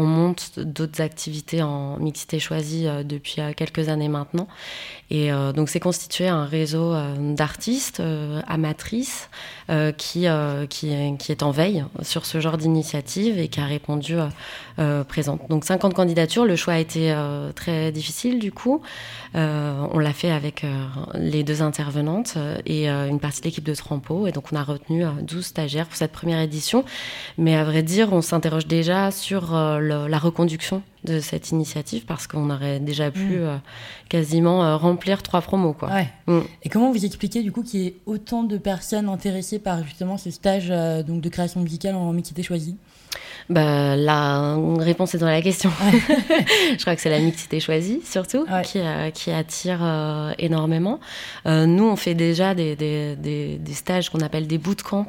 On 0.00 0.04
monte 0.04 0.60
d'autres 0.60 1.00
activités 1.00 1.60
en 1.60 1.98
mixité 1.98 2.38
choisie 2.38 2.86
euh, 2.86 3.02
depuis 3.02 3.40
euh, 3.40 3.52
quelques 3.52 3.88
années 3.88 4.06
maintenant. 4.08 4.46
Et 5.10 5.32
euh, 5.32 5.52
donc, 5.52 5.68
c'est 5.70 5.80
constitué 5.80 6.28
un 6.28 6.44
réseau 6.44 6.94
d'artistes, 7.34 8.00
amatrices, 8.46 9.28
qui, 9.96 10.26
qui, 10.70 10.90
est- 10.92 11.16
qui 11.18 11.32
est 11.32 11.42
en 11.42 11.50
veille 11.50 11.84
sur 12.02 12.26
ce 12.26 12.40
genre 12.40 12.56
d'initiative 12.58 13.38
et 13.38 13.48
qui 13.48 13.60
a 13.60 13.64
répondu 13.66 14.16
euh, 14.78 15.00
euh, 15.00 15.04
présente. 15.04 15.40
Donc 15.50 15.64
50 15.64 15.92
candidatures, 15.94 16.44
le 16.44 16.56
choix 16.56 16.74
a 16.74 16.78
été 16.78 17.12
euh, 17.12 17.52
très 17.52 17.92
difficile 17.92 18.38
du 18.38 18.52
coup. 18.52 18.80
Euh, 19.34 19.84
on 19.92 19.98
l'a 19.98 20.12
fait 20.12 20.30
avec 20.30 20.64
les 21.14 21.42
deux 21.42 21.62
intervenantes 21.62 22.38
et 22.64 22.88
une 22.88 23.20
partie 23.20 23.40
de 23.40 23.46
l'équipe 23.46 23.64
de 23.64 23.74
Trampo. 23.74 24.26
Et 24.26 24.32
donc 24.32 24.44
on 24.52 24.56
a 24.56 24.62
retenu 24.62 25.04
euh, 25.04 25.10
12 25.22 25.44
stagiaires 25.44 25.86
pour 25.86 25.96
cette 25.96 26.12
première 26.12 26.40
édition. 26.40 26.84
Mais 27.36 27.56
à 27.56 27.64
vrai 27.64 27.82
dire, 27.82 28.12
on 28.12 28.22
s'interroge 28.22 28.66
déjà 28.66 29.10
sur 29.10 29.50
le- 29.52 30.06
la 30.08 30.18
reconduction 30.18 30.82
de 31.04 31.20
cette 31.20 31.50
initiative 31.50 32.04
parce 32.06 32.26
qu'on 32.26 32.50
aurait 32.50 32.80
déjà 32.80 33.10
pu 33.10 33.20
Mm. 33.20 33.42
euh, 33.42 33.56
quasiment 34.08 34.64
euh, 34.64 34.76
remplir 34.76 35.22
trois 35.22 35.40
promos. 35.40 35.72
Quoi. 35.72 35.90
Ouais. 35.90 36.08
Mm. 36.26 36.40
Et 36.64 36.68
comment 36.68 36.90
vous 36.90 37.04
expliquez 37.04 37.42
du 37.42 37.52
coup 37.52 37.62
qu'il 37.62 37.80
y 37.80 37.86
ait 37.86 37.96
autant 38.06 38.42
de 38.42 38.56
personnes 38.58 39.08
intéressées 39.08 39.58
par 39.58 39.84
justement 39.84 40.16
ce 40.18 40.30
stage 40.30 40.68
euh, 40.70 41.02
donc 41.02 41.20
de 41.20 41.28
création 41.28 41.60
musicale 41.60 41.94
en 41.94 42.12
mixité 42.12 42.42
choisie 42.42 42.76
Bah, 43.50 43.96
la 43.96 44.56
réponse 44.78 45.14
est 45.14 45.18
dans 45.18 45.26
la 45.26 45.40
question. 45.40 45.70
je 45.80 46.80
crois 46.82 46.94
que 46.94 47.00
c'est 47.00 47.08
la 47.08 47.18
mixité 47.18 47.60
choisie, 47.60 48.00
surtout, 48.04 48.44
Ouais. 48.50 48.62
qui, 48.62 48.78
euh, 48.78 49.10
qui 49.10 49.30
attire 49.30 49.78
euh, 49.80 50.32
énormément. 50.38 51.00
Euh, 51.46 51.64
nous, 51.64 51.84
on 51.84 51.96
fait 51.96 52.14
déjà 52.14 52.54
des, 52.54 52.76
des, 52.76 53.16
des, 53.16 53.56
des 53.56 53.72
stages 53.72 54.10
qu'on 54.10 54.20
appelle 54.20 54.46
des 54.46 54.58
bootcamps 54.58 55.08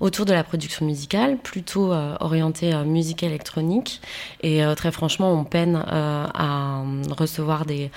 autour 0.00 0.26
de 0.26 0.34
la 0.34 0.44
production 0.44 0.84
musicale, 0.84 1.38
plutôt 1.38 1.92
orientés 2.20 2.74
musique 2.84 3.22
électronique. 3.22 4.02
Et 4.42 4.60
très 4.76 4.92
franchement, 4.92 5.32
on 5.32 5.44
peine 5.44 5.76
à 5.76 6.82
recevoir 7.16 7.64
des, 7.64 7.90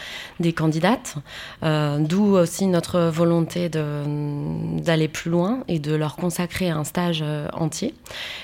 candidates. 0.53 1.15
D'où 1.61 2.35
aussi 2.35 2.67
notre 2.67 2.99
volonté 3.09 3.69
d'aller 3.69 5.07
plus 5.07 5.29
loin 5.31 5.63
et 5.67 5.79
de 5.79 5.93
leur 5.93 6.15
consacrer 6.15 6.69
un 6.69 6.83
stage 6.83 7.23
entier. 7.53 7.93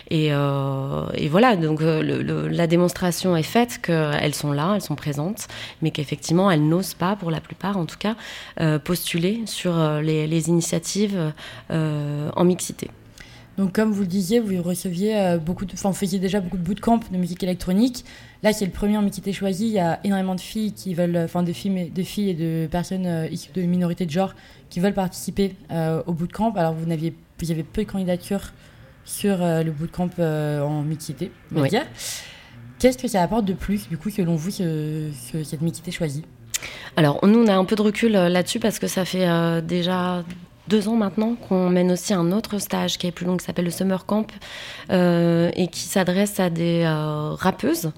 Et, 0.10 0.28
et 0.28 1.28
voilà, 1.30 1.37
donc 1.58 1.82
euh, 1.82 2.50
la 2.50 2.68
démonstration 2.68 3.36
est 3.36 3.44
faite 3.44 3.80
qu'elles 3.82 4.36
sont 4.36 4.52
là, 4.52 4.74
elles 4.76 4.82
sont 4.82 4.96
présentes, 4.96 5.48
mais 5.82 5.92
qu'effectivement 5.92 6.50
elles 6.52 6.68
n'osent 6.68 6.94
pas, 6.94 7.16
pour 7.16 7.32
la 7.32 7.42
plupart 7.42 7.78
en 7.78 7.86
tout 7.86 7.98
cas, 7.98 8.16
euh, 8.60 8.80
postuler 8.80 9.42
sur 9.46 9.78
euh, 9.78 10.02
les, 10.02 10.50
initiatives 10.50 11.34
en 11.70 12.44
mixité. 12.44 12.90
Donc 13.58 13.74
comme 13.74 13.92
vous 13.92 14.02
le 14.02 14.08
disiez, 14.08 14.40
vous 14.40 14.62
receviez 14.62 15.38
beaucoup 15.44 15.66
de... 15.66 15.74
Enfin, 15.74 15.90
vous 15.90 15.96
faisiez 15.96 16.20
déjà 16.20 16.40
beaucoup 16.40 16.58
de 16.58 16.62
bootcamp 16.62 17.00
de 17.12 17.18
musique 17.18 17.42
électronique. 17.42 18.06
Là, 18.44 18.54
c'est 18.54 18.66
le 18.66 18.72
premier 18.72 18.98
en 18.98 19.02
mixité 19.02 19.34
choisie. 19.34 19.66
Il 19.66 19.74
y 19.74 19.80
a 19.80 20.00
énormément 20.04 20.36
de 20.36 20.40
filles 20.40 20.74
qui 20.74 20.94
veulent... 20.94 21.18
Enfin, 21.18 21.42
de 21.42 21.52
filles, 21.52 21.90
de 21.90 22.04
filles 22.04 22.30
et 22.30 22.34
de 22.36 22.68
personnes 22.70 23.28
issues 23.32 23.52
de 23.56 23.64
minorités 23.64 24.06
de 24.06 24.12
genre 24.12 24.36
qui 24.70 24.80
veulent 24.80 24.94
participer 24.94 25.56
euh, 25.72 26.02
au 26.06 26.14
bootcamp. 26.14 26.54
Alors, 26.56 26.74
vous, 26.74 26.86
n'aviez, 26.86 27.14
vous 27.40 27.52
avez 27.52 27.64
peu 27.64 27.84
de 27.84 27.90
candidatures 27.90 28.54
sur 29.08 29.42
euh, 29.42 29.64
le 29.64 29.72
bootcamp 29.72 30.10
euh, 30.20 30.62
en 30.62 30.82
mixité, 30.84 31.32
on 31.52 31.56
va 31.56 31.62
Oui. 31.64 31.70
dire. 31.70 31.86
Qu'est-ce 32.78 32.98
que 33.00 33.08
ça 33.08 33.24
apporte 33.24 33.46
de 33.46 33.54
plus, 33.54 33.88
du 33.90 33.98
coup, 33.98 34.12
selon 34.12 34.36
vous, 34.36 34.52
ce- 34.52 35.10
cette 35.44 35.62
mixité 35.62 35.90
choisie? 35.92 36.24
Alors, 36.96 37.20
nous, 37.26 37.40
on 37.40 37.48
a 37.48 37.56
un 37.56 37.66
peu 37.66 37.76
de 37.76 37.82
recul 37.82 38.16
euh, 38.16 38.30
là-dessus 38.30 38.60
parce 38.60 38.78
que 38.80 38.88
ça 38.88 39.06
fait 39.06 39.28
euh, 39.28 39.62
déjà 39.62 40.24
deux 40.68 40.88
ans 40.90 40.96
maintenant 40.96 41.36
qu'on 41.36 41.70
mène 41.70 41.92
aussi 41.92 42.14
un 42.14 42.32
autre 42.34 42.60
stage 42.60 42.98
qui 42.98 43.08
est 43.08 43.12
plus 43.12 43.26
long, 43.26 43.38
qui 43.38 43.46
s'appelle 43.46 43.66
le 43.66 43.72
Summer 43.72 44.06
Camp 44.06 44.28
euh, 44.92 45.50
et 45.56 45.68
qui 45.70 45.80
s'adresse 45.80 46.40
à 46.40 46.50
des 46.50 46.84
euh, 46.86 47.32
rappeuses. 47.34 47.92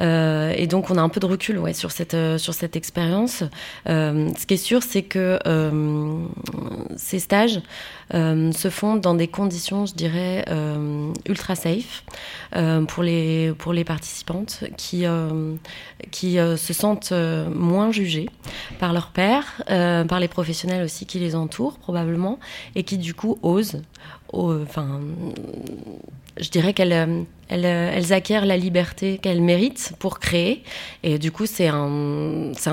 Euh, 0.00 0.52
et 0.56 0.66
donc 0.66 0.90
on 0.90 0.96
a 0.96 1.02
un 1.02 1.08
peu 1.08 1.20
de 1.20 1.26
recul 1.26 1.58
ouais, 1.58 1.74
sur 1.74 1.90
cette, 1.90 2.14
euh, 2.14 2.38
sur 2.38 2.54
cette 2.54 2.76
expérience. 2.76 3.44
Euh, 3.88 4.30
ce 4.38 4.46
qui 4.46 4.54
est 4.54 4.58
sûr, 4.58 4.82
c'est 4.82 5.02
que 5.02 5.38
ces 6.96 7.18
stages 7.18 7.60
se 8.12 8.70
font 8.70 8.96
dans 8.96 9.14
des 9.14 9.28
conditions, 9.28 9.86
je 9.86 9.94
dirais, 9.94 10.44
ultra 11.26 11.54
safe 11.54 12.04
pour, 12.88 13.02
les, 13.02 13.54
participantes 13.86 14.64
qui, 14.76 15.04
se 15.04 16.72
sentent 16.72 17.12
moins 17.12 17.90
jugées 17.90 18.28
par 18.78 18.92
leurs 18.92 19.08
pairs, 19.08 19.62
euh, 19.70 20.04
par 20.04 20.20
les 20.20 20.28
professionnels 20.28 20.82
aussi 20.82 21.06
qui 21.06 21.18
les 21.18 21.34
entourent 21.34 21.78
probablement, 21.78 22.38
et 22.74 22.82
qui 22.84 22.98
du 22.98 23.14
coup 23.14 23.38
osent. 23.42 23.82
Je 26.38 26.48
dirais 26.48 26.72
qu'elles 26.72 26.92
euh, 26.92 27.22
euh, 27.52 28.10
acquièrent 28.10 28.46
la 28.46 28.56
liberté 28.56 29.18
qu'elles 29.18 29.42
méritent 29.42 29.92
pour 29.98 30.18
créer, 30.18 30.62
et 31.02 31.18
du 31.18 31.30
coup 31.30 31.46
c'est 31.46 31.68
un, 31.68 31.88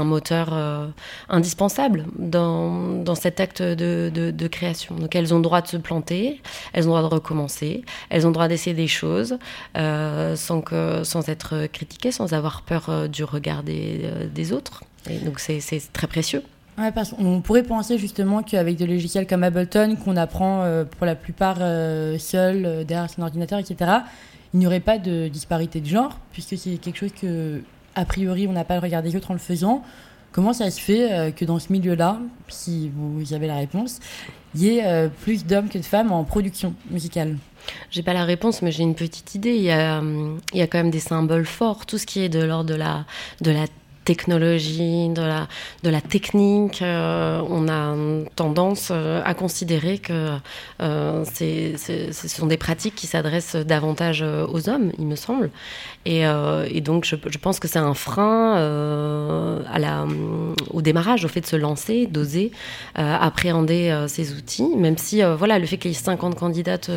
moteur 0.04 0.50
euh, 0.54 0.88
indispensable 1.28 2.06
dans, 2.18 3.16
cet 3.16 3.40
acte 3.40 3.62
de, 3.62 4.48
création. 4.48 4.96
Donc 4.96 5.16
elles 5.16 5.34
ont 5.34 5.38
le 5.38 5.44
droit 5.44 5.62
de 5.62 5.68
se 5.68 5.78
planter, 5.78 6.42
elles 6.74 6.86
ont 6.86 6.94
le 6.94 7.00
droit 7.00 7.10
de 7.10 7.16
recommencer, 7.16 7.84
elles 8.10 8.26
ont 8.26 8.30
le 8.30 8.34
droit 8.34 8.48
d'essayer 8.48 8.76
des 8.76 8.88
choses 8.88 9.38
sans, 9.76 11.30
être 11.30 11.68
critiquées, 11.68 12.12
sans 12.12 12.34
avoir 12.34 12.62
peur 12.62 13.10
du 13.10 13.24
regard 13.24 13.64
des, 13.64 14.10
des 14.34 14.54
autres. 14.54 14.84
Et 15.10 15.18
donc 15.18 15.40
c'est 15.40 15.62
très 15.94 16.08
précieux. 16.08 16.44
Ouais, 16.80 16.94
parce 16.94 17.10
qu'on 17.10 17.42
pourrait 17.42 17.64
penser 17.64 17.98
justement 17.98 18.42
qu'avec 18.42 18.78
des 18.78 18.88
logiciels 18.88 19.28
comme 19.28 19.44
Ableton, 19.44 19.98
qu'on 19.98 20.16
apprend 20.16 20.62
euh, 20.62 20.86
pour 20.86 21.06
la 21.06 21.16
plupart 21.16 21.58
euh, 21.60 22.18
seul, 22.18 22.66
euh, 22.66 22.84
derrière 22.86 23.10
son 23.10 23.22
ordinateur, 23.22 23.60
etc., 23.60 23.92
il 24.54 24.60
n'y 24.60 24.66
aurait 24.66 24.80
pas 24.80 24.98
de 24.98 25.28
disparité 25.28 25.82
de 25.82 25.88
genre, 25.88 26.18
puisque 26.32 26.58
c'est 26.58 26.78
quelque 26.78 26.98
chose 26.98 27.12
que, 27.20 27.62
a 27.96 28.06
priori, 28.06 28.48
on 28.48 28.54
n'a 28.54 28.64
pas 28.64 28.76
le 28.76 28.80
regard 28.80 29.04
des 29.04 29.18
autres 29.18 29.32
en 29.32 29.34
le 29.34 29.40
faisant. 29.40 29.84
Comment 30.32 30.54
ça 30.54 30.72
se 30.72 30.80
fait 30.80 31.34
que 31.36 31.44
dans 31.44 31.60
ce 31.60 31.74
milieu-là, 31.74 32.20
si 32.48 32.92
vous 32.96 33.34
avez 33.34 33.48
la 33.48 33.56
réponse, 33.56 34.00
il 34.56 34.62
y 34.62 34.78
ait 34.78 35.10
plus 35.22 35.46
d'hommes 35.46 35.70
que 35.70 35.80
de 35.80 35.84
femmes 35.84 36.12
en 36.12 36.24
production 36.24 36.76
musicale? 36.92 37.38
J'ai 37.92 38.04
pas 38.04 38.14
la 38.14 38.26
réponse, 38.26 38.62
mais 38.62 38.72
j'ai 38.72 38.84
une 38.84 38.96
petite 38.96 39.36
idée. 39.36 39.56
Il 39.56 39.64
y, 39.64 39.72
a, 39.72 40.00
hum, 40.00 40.40
il 40.54 40.60
y 40.60 40.62
a 40.62 40.68
quand 40.68 40.78
même 40.78 40.92
des 40.92 41.00
symboles 41.00 41.46
forts, 41.46 41.86
tout 41.86 41.98
ce 41.98 42.06
qui 42.06 42.22
est 42.22 42.30
de 42.30 42.44
l'ordre 42.44 42.70
de 42.70 42.76
la, 42.76 43.06
de 43.42 43.52
la 43.52 43.66
technologie, 44.06 45.10
de 45.10 45.22
la, 45.22 45.48
de 45.84 45.90
la 45.90 46.02
technique. 46.02 46.82
Euh, 46.82 47.42
on 47.50 47.68
a 47.68 47.96
tendance 48.36 48.90
euh, 48.92 49.22
à 49.26 49.34
considérer 49.34 49.98
que 49.98 50.38
euh, 50.82 51.26
ce 51.26 52.28
sont 52.28 52.48
des 52.48 52.58
pratiques 52.58 52.96
qui 52.96 53.08
s'adressent 53.08 53.56
davantage 53.56 54.22
euh, 54.22 54.46
aux 54.48 54.70
hommes, 54.70 54.92
il 54.98 55.08
me 55.08 55.16
semble. 55.16 55.50
Et, 56.06 56.22
et 56.22 56.82
donc, 56.82 57.06
je, 57.06 57.38
pense 57.38 57.60
que 57.60 57.68
c'est 57.68 57.78
un 57.78 57.94
frein 57.94 58.54
à 59.72 59.80
la, 59.80 60.08
au 60.72 60.82
démarrage, 60.82 61.24
au 61.26 61.28
fait 61.28 61.42
de 61.42 61.46
se 61.46 61.56
lancer, 61.56 62.08
d'oser 62.08 62.52
appréhender 62.96 64.06
ces 64.08 64.34
outils, 64.34 64.76
même 64.76 64.98
si 64.98 65.22
voilà, 65.38 65.60
le 65.60 65.68
fait 65.68 65.78
qu'il 65.78 65.92
y 65.92 65.94
ait 65.94 65.98
50 65.98 66.36
candidates 66.36 66.90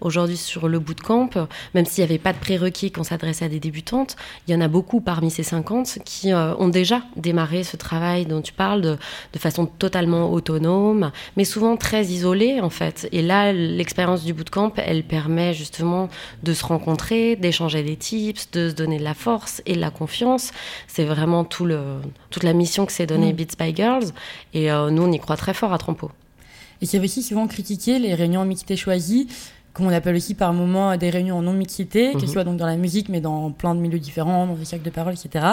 aujourd'hui 0.00 0.36
sur 0.36 0.68
le 0.68 0.78
bootcamp, 0.78 1.30
même 1.74 1.84
s'il 1.84 2.04
n'y 2.04 2.10
avait 2.10 2.18
pas 2.18 2.32
de 2.32 2.38
prérequis 2.38 2.92
qu'on 2.92 3.02
s'adressait 3.02 3.46
à 3.46 3.48
des 3.48 3.60
débutantes, 3.60 4.14
il 4.46 4.54
y 4.54 4.56
en 4.56 4.60
a 4.60 4.68
beaucoup 4.68 5.00
parmi 5.00 5.30
ces 5.32 5.42
50 5.42 5.98
qui 6.04 6.30
euh, 6.50 6.54
ont 6.58 6.68
déjà 6.68 7.02
démarré 7.16 7.64
ce 7.64 7.76
travail 7.76 8.26
dont 8.26 8.40
tu 8.42 8.52
parles 8.52 8.80
de, 8.80 8.96
de 9.32 9.38
façon 9.38 9.66
totalement 9.66 10.32
autonome, 10.32 11.10
mais 11.36 11.44
souvent 11.44 11.76
très 11.76 12.04
isolée 12.06 12.60
en 12.60 12.70
fait. 12.70 13.08
Et 13.12 13.22
là, 13.22 13.52
l'expérience 13.52 14.24
du 14.24 14.32
bootcamp, 14.34 14.72
elle 14.76 15.02
permet 15.04 15.54
justement 15.54 16.08
de 16.42 16.52
se 16.54 16.64
rencontrer, 16.64 17.36
d'échanger 17.36 17.82
des 17.82 17.96
tips, 17.96 18.50
de 18.50 18.68
se 18.70 18.74
donner 18.74 18.98
de 18.98 19.04
la 19.04 19.14
force 19.14 19.62
et 19.66 19.74
de 19.74 19.80
la 19.80 19.90
confiance. 19.90 20.50
C'est 20.88 21.04
vraiment 21.04 21.44
tout 21.44 21.64
le, 21.64 21.80
toute 22.30 22.42
la 22.42 22.52
mission 22.52 22.86
que 22.86 22.92
s'est 22.92 23.06
donnée 23.06 23.32
Mm. 23.32 23.36
Beats 23.36 23.56
by 23.58 23.74
Girls. 23.76 24.12
Et 24.54 24.70
euh, 24.72 24.90
nous, 24.90 25.02
on 25.02 25.12
y 25.12 25.18
croit 25.18 25.36
très 25.36 25.54
fort 25.54 25.72
à 25.72 25.78
Trampo. 25.78 26.10
Et 26.82 26.86
c'est 26.86 26.98
aussi 26.98 27.22
souvent 27.22 27.46
critiqué 27.46 27.98
les 27.98 28.14
réunions 28.14 28.40
en 28.40 28.44
mixité 28.46 28.74
choisie, 28.76 29.28
qu'on 29.74 29.90
appelle 29.90 30.16
aussi 30.16 30.34
par 30.34 30.52
moments 30.52 30.96
des 30.96 31.10
réunions 31.10 31.36
en 31.38 31.42
non-mixité, 31.42 32.10
que 32.12 32.16
Mhm. 32.16 32.20
ce 32.22 32.26
soit 32.26 32.44
donc 32.44 32.56
dans 32.56 32.66
la 32.66 32.76
musique, 32.76 33.08
mais 33.08 33.20
dans 33.20 33.50
plein 33.50 33.74
de 33.74 33.80
milieux 33.80 33.98
différents, 34.00 34.46
dans 34.46 34.56
les 34.56 34.64
cercles 34.64 34.84
de 34.84 34.90
parole, 34.90 35.12
etc. 35.14 35.44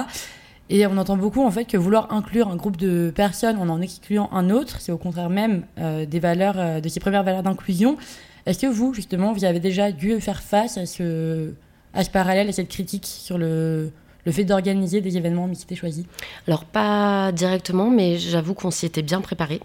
Et 0.70 0.86
on 0.86 0.98
entend 0.98 1.18
beaucoup 1.18 1.44
en 1.44 1.52
fait 1.52 1.66
que 1.66 1.78
vouloir 1.78 2.12
inclure 2.12 2.50
un 2.50 2.56
groupe 2.56 2.78
de 2.78 3.12
personnes 3.16 3.58
en 3.58 3.70
en 3.70 3.82
excluant 3.82 4.30
un 4.34 4.50
autre, 4.50 4.78
c'est 4.80 4.92
au 4.92 4.98
contraire 4.98 5.30
même 5.30 5.64
euh, 5.80 6.06
des 6.06 6.20
valeurs, 6.20 6.56
euh, 6.58 6.80
de 6.82 6.90
ces 6.90 7.00
premières 7.00 7.24
valeurs 7.24 7.44
d'inclusion. 7.44 7.98
Est-ce 8.46 8.60
que 8.60 8.68
vous, 8.68 8.94
justement, 8.94 9.34
vous 9.34 9.46
avez 9.46 9.60
déjà 9.60 9.92
dû 9.92 10.20
faire 10.22 10.42
face 10.42 10.78
à 10.78 10.86
ce, 10.86 11.54
à 11.94 12.04
ce 12.04 12.10
parallèle, 12.10 12.50
à 12.50 12.52
cette 12.52 12.70
critique 12.70 13.06
sur 13.06 13.38
le, 13.38 13.92
le 14.26 14.32
fait 14.32 14.44
d'organiser 14.44 15.00
des 15.02 15.16
événements 15.18 15.46
en 15.46 15.48
mixité 15.48 15.76
choisie 15.76 16.06
Alors 16.48 16.66
pas 16.66 17.32
directement, 17.32 17.90
mais 17.90 18.18
j'avoue 18.18 18.54
qu'on 18.54 18.72
s'y 18.72 18.86
était 18.86 19.02
bien 19.02 19.22
préparé 19.22 19.62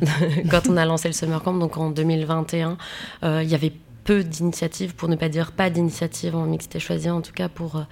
quand 0.50 0.68
on 0.68 0.76
a 0.78 0.84
lancé 0.86 1.08
le 1.08 1.14
Summer 1.14 1.42
Camp, 1.42 1.54
donc 1.54 1.76
en 1.76 1.90
2021. 1.90 2.78
euh, 3.24 3.42
Il 3.42 3.50
y 3.50 3.54
avait 3.54 3.72
peu 4.06 4.22
d'initiatives, 4.22 4.94
pour 4.94 5.08
ne 5.08 5.16
pas 5.16 5.28
dire 5.28 5.50
pas 5.50 5.68
d'initiatives 5.68 6.36
en 6.36 6.46
mixité 6.46 6.78
choisie, 6.78 7.10
en 7.10 7.20
tout 7.20 7.32
cas 7.32 7.48
pour 7.48 7.76
euh, 7.76 7.82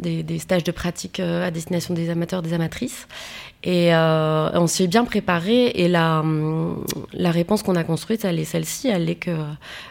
des, 0.00 0.38
stages 0.40 0.64
de 0.64 0.72
pratique 0.72 1.20
euh, 1.20 1.46
à 1.46 1.50
destination 1.52 1.94
des 1.94 2.10
amateurs, 2.10 2.42
des 2.42 2.52
amatrices. 2.52 3.06
Et 3.62 3.94
euh, 3.94 4.50
on 4.54 4.66
s'y 4.66 4.84
est 4.84 4.86
bien 4.86 5.04
préparé. 5.04 5.66
Et 5.74 5.88
la, 5.88 6.24
la 7.12 7.30
réponse 7.30 7.62
qu'on 7.62 7.76
a 7.76 7.84
construite, 7.84 8.24
elle 8.24 8.38
est 8.38 8.44
celle-ci. 8.44 8.88
Elle 8.88 9.10
est 9.10 9.16
que, 9.16 9.36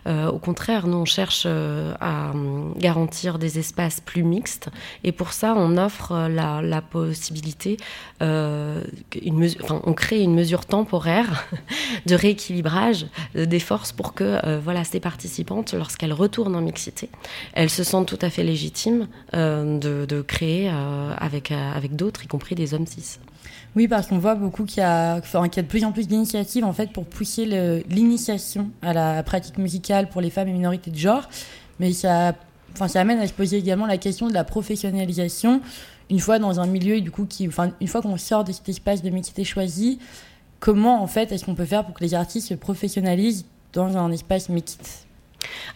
euh, 0.08 0.27
au 0.29 0.39
contraire, 0.39 0.88
nous, 0.88 0.97
on 0.97 1.05
cherche 1.05 1.43
euh, 1.45 1.93
à 2.01 2.34
garantir 2.77 3.38
des 3.38 3.60
espaces 3.60 4.01
plus 4.01 4.23
mixtes. 4.23 4.69
Et 5.03 5.12
pour 5.12 5.34
ça, 5.34 5.53
on 5.55 5.77
offre 5.77 6.13
euh, 6.13 6.29
la, 6.29 6.62
la 6.62 6.82
possibilité, 6.82 7.77
euh, 8.23 8.82
une 9.21 9.38
mesure, 9.38 9.62
enfin, 9.63 9.82
on 9.86 9.93
crée 9.93 10.21
une 10.21 10.34
mesure 10.34 10.65
temporaire 10.65 11.47
de 12.08 12.15
rééquilibrage 12.15 13.05
des 13.36 13.60
forces 13.60 13.91
pour 13.91 14.13
que 14.13 14.58
voilà, 14.60 14.84
ces 14.84 14.99
participantes, 14.99 15.73
lorsqu'elles 15.73 16.13
retournent 16.13 16.55
en 16.55 16.62
mixité, 16.62 17.10
elles 17.53 17.69
se 17.69 17.84
sentent 17.84 18.08
tout 18.08 18.19
à 18.21 18.29
fait 18.29 18.43
légitimes 18.43 19.08
de, 19.34 20.05
de 20.05 20.21
créer 20.21 20.71
avec, 21.17 21.51
avec 21.51 21.95
d'autres, 21.95 22.23
y 22.23 22.27
compris 22.27 22.55
des 22.55 22.73
hommes 22.73 22.88
cis. 22.88 23.19
Oui, 23.75 23.88
parce 23.88 24.08
qu'on 24.08 24.17
voit 24.17 24.36
beaucoup 24.36 24.65
qu'il 24.65 24.79
y, 24.79 24.86
a- 24.86 25.17
enfin, 25.17 25.47
qu'il 25.47 25.63
de 25.63 25.67
plus 25.67 25.86
en 25.86 25.91
plus 25.91 26.08
d'initiatives 26.08 26.65
en 26.65 26.73
fait 26.73 26.91
pour 26.91 27.05
pousser 27.05 27.45
l'initiation 27.89 28.71
à 28.82 28.93
la 28.93 29.21
pratique 29.23 29.58
musicale 29.58 30.10
pour 30.10 30.21
les 30.21 30.29
femmes 30.29 30.47
et 30.47 30.53
minorités 30.53 30.91
de 30.91 30.97
genre, 30.97 31.29
mais 31.79 31.93
ça, 31.93 32.34
enfin, 32.73 32.88
ça 32.88 33.01
amène 33.01 33.19
à 33.19 33.27
se 33.27 33.34
poser 33.34 33.58
également 33.58 33.86
la 33.86 33.97
question 33.97 34.27
de 34.27 34.34
la 34.34 34.43
professionnalisation. 34.43 35.62
Une 36.10 36.19
fois 36.19 36.39
dans 36.39 36.60
un 36.60 36.65
milieu 36.65 36.99
du 37.01 37.12
coup 37.12 37.25
qui, 37.25 37.47
enfin, 37.47 37.71
une 37.79 37.88
fois 37.88 38.01
qu'on 38.01 38.17
sort 38.17 38.43
de 38.43 38.51
cet 38.51 38.67
espace 38.67 39.03
de 39.03 39.10
mixité 39.12 39.43
choisi, 39.43 39.99
comment 40.60 41.01
en 41.03 41.08
fait 41.08 41.32
est-ce 41.32 41.45
qu'on 41.45 41.55
peut 41.55 41.65
faire 41.65 41.86
pour 41.86 41.93
que 41.93 42.03
les 42.03 42.15
artistes 42.15 42.47
se 42.49 42.55
professionnalisent 42.55 43.45
dans 43.73 43.95
un 43.95 44.12
espace 44.12 44.49
mixte? 44.49 45.05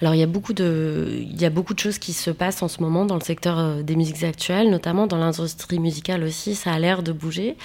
Alors 0.02 0.14
il 0.14 0.20
y 0.20 0.24
a 0.24 0.28
beaucoup 0.28 0.54
de, 0.54 1.08
il 1.20 1.40
y 1.42 1.46
a 1.46 1.50
beaucoup 1.50 1.74
de 1.74 1.80
choses 1.80 1.98
qui 1.98 2.14
se 2.14 2.30
passent 2.32 2.62
en 2.62 2.68
ce 2.68 2.82
moment 2.82 3.06
dans 3.06 3.16
le 3.16 3.22
secteur 3.22 3.58
euh, 3.60 3.82
des 3.82 3.96
musiques 3.96 4.24
actuelles, 4.24 4.70
notamment 4.70 5.08
dans 5.08 5.18
l'industrie 5.18 5.80
musicale 5.80 6.24
aussi. 6.24 6.56
Ça 6.56 6.72
a 6.74 6.80
l'air 6.80 7.04
de 7.04 7.12
bouger. 7.12 7.56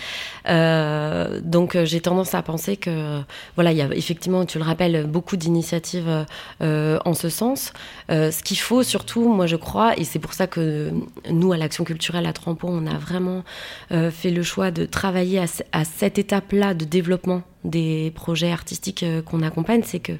Euh, 0.49 1.41
donc 1.43 1.75
euh, 1.75 1.85
j'ai 1.85 2.01
tendance 2.01 2.35
à 2.35 2.43
penser 2.43 2.77
que 2.77 3.21
voilà, 3.57 3.73
il 3.73 3.79
y 3.79 3.83
a 3.83 3.89
effectivement, 3.95 4.45
tu 4.45 4.59
le 4.59 4.65
rappelles, 4.65 5.07
beaucoup 5.07 5.37
d'initiatives 5.37 6.27
en 6.61 7.15
ce 7.15 7.29
sens. 7.29 7.73
Ce 8.09 8.43
qu'il 8.43 8.59
faut 8.59 8.83
surtout, 8.83 9.29
moi 9.29 9.47
je 9.47 9.57
crois, 9.57 9.99
et 9.99 10.05
c'est 10.05 10.19
pour 10.19 10.33
ça 10.33 10.47
que 10.47 10.91
nous 11.31 11.53
à 11.53 11.57
l'Action 11.57 11.85
culturelle 11.85 12.27
à 12.27 12.33
Trempeau, 12.33 12.69
on 12.71 12.87
a 12.87 12.97
vraiment 12.99 13.45
fait 13.91 14.31
le 14.31 14.43
choix 14.43 14.71
de 14.71 14.87
travailler 14.87 15.39
à, 15.39 15.47
ce- 15.47 15.63
à 15.73 15.85
cette 15.85 16.19
étape-là 16.19 16.75
de 16.75 16.85
développement 16.85 17.43
des 17.65 18.13
projets 18.15 18.53
artistiques 18.53 19.05
qu'on 19.27 19.43
accompagne, 19.43 19.83
c'est 19.85 19.99
que 19.99 20.13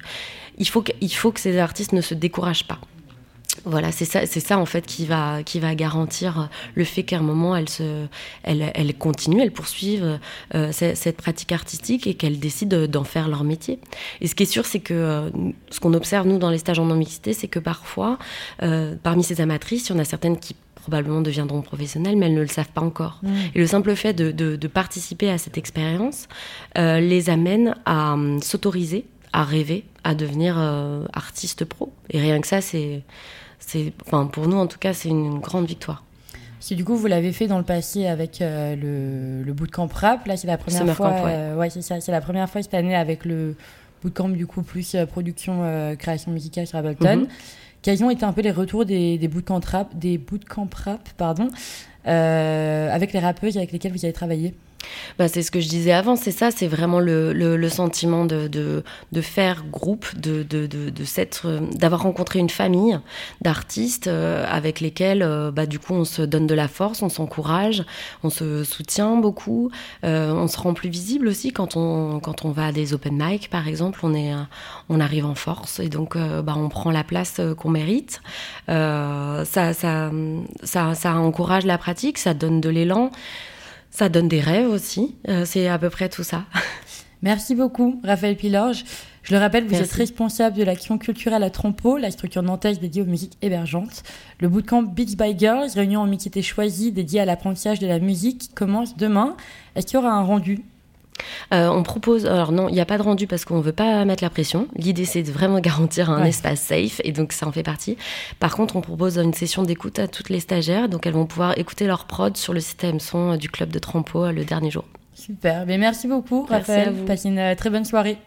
il 0.59 0.67
faut 0.67 0.81
que, 0.81 0.91
il 1.01 1.09
faut 1.09 1.31
que 1.31 1.39
ces 1.39 1.57
artistes 1.57 1.93
ne 1.93 2.01
se 2.01 2.13
découragent 2.13 2.67
pas. 2.67 2.79
Voilà, 3.65 3.91
c'est 3.91 4.05
ça, 4.05 4.25
c'est 4.25 4.39
ça 4.39 4.57
en 4.57 4.65
fait 4.65 4.85
qui 4.85 5.05
va, 5.05 5.43
qui 5.43 5.59
va 5.59 5.75
garantir 5.75 6.47
le 6.75 6.85
fait 6.85 7.03
qu'à 7.03 7.17
un 7.17 7.21
moment 7.21 7.57
elles 7.57 7.67
se, 7.67 8.05
elles, 8.43 8.71
elles 8.73 8.93
continuent, 8.93 9.41
elles 9.41 9.51
poursuivent 9.51 10.17
euh, 10.55 10.71
cette, 10.71 10.95
cette 10.95 11.17
pratique 11.17 11.51
artistique 11.51 12.07
et 12.07 12.13
qu'elles 12.13 12.39
décident 12.39 12.85
d'en 12.87 13.03
faire 13.03 13.27
leur 13.27 13.43
métier. 13.43 13.79
Et 14.21 14.27
ce 14.27 14.35
qui 14.35 14.43
est 14.43 14.45
sûr, 14.45 14.65
c'est 14.65 14.79
que 14.79 14.93
euh, 14.93 15.29
ce 15.71 15.79
qu'on 15.81 15.93
observe 15.93 16.25
nous 16.25 16.37
dans 16.37 16.49
les 16.51 16.57
stages 16.59 16.79
en 16.79 16.85
non-mixité, 16.85 17.33
c'est 17.33 17.49
que 17.49 17.59
parfois, 17.59 18.17
euh, 18.63 18.95
parmi 19.03 19.23
ces 19.23 19.41
amatrices, 19.41 19.89
il 19.89 19.93
y 19.93 19.95
en 19.95 19.99
a 19.99 20.05
certaines 20.05 20.37
qui 20.39 20.55
probablement 20.75 21.19
deviendront 21.21 21.61
professionnelles, 21.61 22.15
mais 22.15 22.27
elles 22.27 22.35
ne 22.35 22.41
le 22.41 22.47
savent 22.47 22.71
pas 22.73 22.81
encore. 22.81 23.19
Et 23.53 23.59
le 23.59 23.67
simple 23.67 23.93
fait 23.95 24.13
de, 24.13 24.31
de- 24.31 24.55
de 24.55 24.67
participer 24.69 25.29
à 25.29 25.37
cette 25.37 25.57
expérience 25.57 26.27
les 26.77 27.29
amène 27.29 27.75
à 27.85 28.13
hum, 28.13 28.41
s'autoriser, 28.41 29.05
à 29.33 29.43
rêver, 29.43 29.85
à 30.03 30.15
devenir 30.15 30.55
euh, 30.57 31.05
artiste 31.13 31.65
pro. 31.65 31.91
Et 32.09 32.19
rien 32.19 32.41
que 32.41 32.47
ça, 32.47 32.61
c'est, 32.61 33.01
c'est, 33.59 33.93
enfin 34.05 34.25
pour 34.25 34.47
nous 34.47 34.57
en 34.57 34.67
tout 34.67 34.79
cas, 34.79 34.93
c'est 34.93 35.09
une 35.09 35.39
grande 35.39 35.65
victoire. 35.65 36.03
Que 36.67 36.75
du 36.75 36.83
coup, 36.83 36.95
vous 36.95 37.07
l'avez 37.07 37.31
fait 37.31 37.47
dans 37.47 37.57
le 37.57 37.63
passé 37.63 38.05
avec 38.05 38.41
euh, 38.41 38.75
le, 38.75 39.43
le 39.43 39.53
bootcamp 39.53 39.89
rap. 39.93 40.27
Là, 40.27 40.37
c'est 40.37 40.47
la 40.47 40.57
première 40.57 40.79
Summer 40.79 40.95
fois. 40.95 41.09
Camp, 41.11 41.23
ouais. 41.25 41.31
euh, 41.33 41.57
ouais, 41.57 41.69
c'est 41.69 41.81
ça. 41.81 41.99
C'est 42.01 42.11
la 42.11 42.21
première 42.21 42.49
fois 42.49 42.61
cette 42.61 42.73
année 42.73 42.95
avec 42.95 43.25
le 43.25 43.55
bootcamp 44.03 44.29
du 44.29 44.45
coup 44.45 44.61
plus 44.61 44.95
production 45.09 45.95
création 45.97 46.31
musicale 46.31 46.67
sur 46.67 46.77
Ableton. 46.77 47.21
Mhm. 47.21 47.27
Quels 47.81 48.03
ont 48.03 48.09
été 48.09 48.25
un 48.25 48.33
peu 48.33 48.41
les 48.41 48.51
retours 48.51 48.85
des, 48.85 49.17
des 49.17 49.27
bootcamp 49.27 49.61
rap, 49.65 49.97
des 49.97 50.17
bootcamp 50.17 50.69
rap, 50.75 51.09
pardon, 51.17 51.49
avec 52.03 53.13
les 53.13 53.19
rappeuses 53.19 53.57
avec 53.57 53.71
lesquelles 53.71 53.93
vous 53.93 54.05
avez 54.05 54.13
travaillé? 54.13 54.53
Bah, 55.17 55.27
c'est 55.27 55.41
ce 55.41 55.51
que 55.51 55.59
je 55.59 55.67
disais 55.67 55.91
avant, 55.91 56.15
c'est 56.15 56.31
ça, 56.31 56.51
c'est 56.51 56.67
vraiment 56.67 56.99
le, 56.99 57.69
sentiment 57.69 58.25
de, 58.25 58.83
faire 59.21 59.63
groupe, 59.65 60.07
d'avoir 60.15 62.03
rencontré 62.03 62.39
une 62.39 62.49
famille 62.49 62.99
d'artistes 63.41 64.07
euh, 64.07 64.45
avec 64.49 64.79
lesquels, 64.79 65.23
euh, 65.23 65.51
bah, 65.51 65.65
du 65.65 65.79
coup, 65.79 65.93
on 65.93 66.05
se 66.05 66.21
donne 66.21 66.47
de 66.47 66.55
la 66.55 66.67
force, 66.67 67.01
on 67.01 67.09
s'encourage, 67.09 67.83
on 68.23 68.29
se 68.29 68.63
soutient 68.63 69.15
beaucoup, 69.15 69.71
euh, 70.03 70.31
on 70.31 70.47
se 70.47 70.57
rend 70.57 70.73
plus 70.73 70.89
visible 70.89 71.27
aussi 71.27 71.51
quand 71.51 71.75
on, 71.75 72.21
va 72.51 72.67
à 72.67 72.71
des 72.71 72.93
open 72.93 73.21
mic, 73.21 73.49
par 73.49 73.67
exemple, 73.67 73.99
on, 74.03 74.99
arrive 74.99 75.25
en 75.25 75.35
force 75.35 75.79
et 75.79 75.89
donc 75.89 76.17
bah, 76.17 76.55
on 76.57 76.69
prend 76.69 76.91
la 76.91 77.03
place 77.03 77.39
qu'on 77.57 77.69
mérite. 77.69 78.21
Ça 78.67 80.11
encourage 81.05 81.65
la 81.65 81.77
pratique, 81.77 82.17
ça 82.17 82.33
donne 82.33 82.61
de 82.61 82.69
l'élan. 82.69 83.11
Ça 83.99 84.07
donne 84.07 84.29
des 84.29 84.39
rêves 84.39 84.69
aussi. 84.69 85.17
Euh, 85.27 85.43
c'est 85.43 85.67
à 85.67 85.77
peu 85.77 85.89
près 85.89 86.07
tout 86.07 86.23
ça. 86.23 86.45
Merci 87.21 87.53
beaucoup, 87.53 87.99
Raphaël 88.01 88.37
Pilorge. 88.37 88.85
Je 89.23 89.33
le 89.33 89.41
rappelle, 89.41 89.65
vous 89.65 89.71
Merci. 89.71 89.83
êtes 89.83 89.91
responsable 89.91 90.55
de 90.55 90.63
l'action 90.63 90.97
culturelle 90.97 91.43
à 91.43 91.49
Trompeau, 91.49 91.97
la 91.97 92.09
structure 92.09 92.41
nantaise 92.41 92.79
dédiée 92.79 93.01
aux 93.01 93.05
musiques 93.05 93.37
hébergeantes. 93.41 94.03
Le 94.39 94.47
bootcamp 94.47 94.83
Beats 94.83 95.17
by 95.17 95.37
Girls, 95.37 95.71
réunion 95.75 95.99
en 95.99 96.07
mixité 96.07 96.41
choisie 96.41 96.93
dédiée 96.93 97.19
à 97.19 97.25
l'apprentissage 97.25 97.79
de 97.79 97.87
la 97.87 97.99
musique, 97.99 98.51
commence 98.55 98.95
demain. 98.95 99.35
Est-ce 99.75 99.85
qu'il 99.85 99.95
y 99.95 99.97
aura 99.97 100.13
un 100.13 100.23
rendu? 100.23 100.63
Euh, 101.53 101.67
on 101.69 101.83
propose, 101.83 102.25
alors 102.25 102.51
non, 102.51 102.67
il 102.69 102.73
n'y 102.73 102.81
a 102.81 102.85
pas 102.85 102.97
de 102.97 103.03
rendu 103.03 103.27
parce 103.27 103.45
qu'on 103.45 103.57
ne 103.57 103.61
veut 103.63 103.71
pas 103.73 104.03
mettre 104.05 104.23
la 104.23 104.29
pression. 104.29 104.67
L'idée, 104.75 105.05
c'est 105.05 105.23
de 105.23 105.31
vraiment 105.31 105.59
garantir 105.61 106.09
un 106.09 106.21
Ouais. 106.23 106.29
espace 106.29 106.61
safe 106.61 107.01
et 107.03 107.11
donc 107.11 107.31
ça 107.33 107.47
en 107.47 107.51
fait 107.51 107.63
partie. 107.63 107.97
Par 108.39 108.55
contre, 108.55 108.75
on 108.75 108.81
propose 108.81 109.17
une 109.17 109.33
session 109.33 109.63
d'écoute 109.63 109.99
à 109.99 110.07
toutes 110.07 110.29
les 110.29 110.39
stagiaires, 110.39 110.89
donc 110.89 111.05
elles 111.07 111.13
vont 111.13 111.25
pouvoir 111.25 111.57
écouter 111.57 111.87
leur 111.87 112.05
prod 112.05 112.35
sur 112.37 112.53
le 112.53 112.59
système 112.59 112.99
son 112.99 113.33
euh, 113.33 113.37
du 113.37 113.49
club 113.49 113.69
de 113.71 113.79
Trampo 113.79 114.25
euh, 114.25 114.31
le 114.31 114.45
dernier 114.45 114.71
jour. 114.71 114.85
Super. 115.13 115.65
Mais 115.65 115.77
merci 115.77 116.07
beaucoup, 116.07 116.47
Merci 116.49 116.71
à 116.71 116.75
Raphaël. 116.75 116.93
vous. 116.95 117.05
Passez 117.05 117.29
une 117.29 117.55
très 117.55 117.69
bonne 117.69 117.85
soirée. 117.85 118.17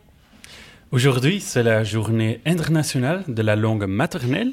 Aujourd'hui, 0.90 1.40
c'est 1.40 1.62
la 1.62 1.84
journée 1.84 2.40
internationale 2.44 3.24
de 3.26 3.42
la 3.42 3.56
langue 3.56 3.86
maternelle 3.86 4.52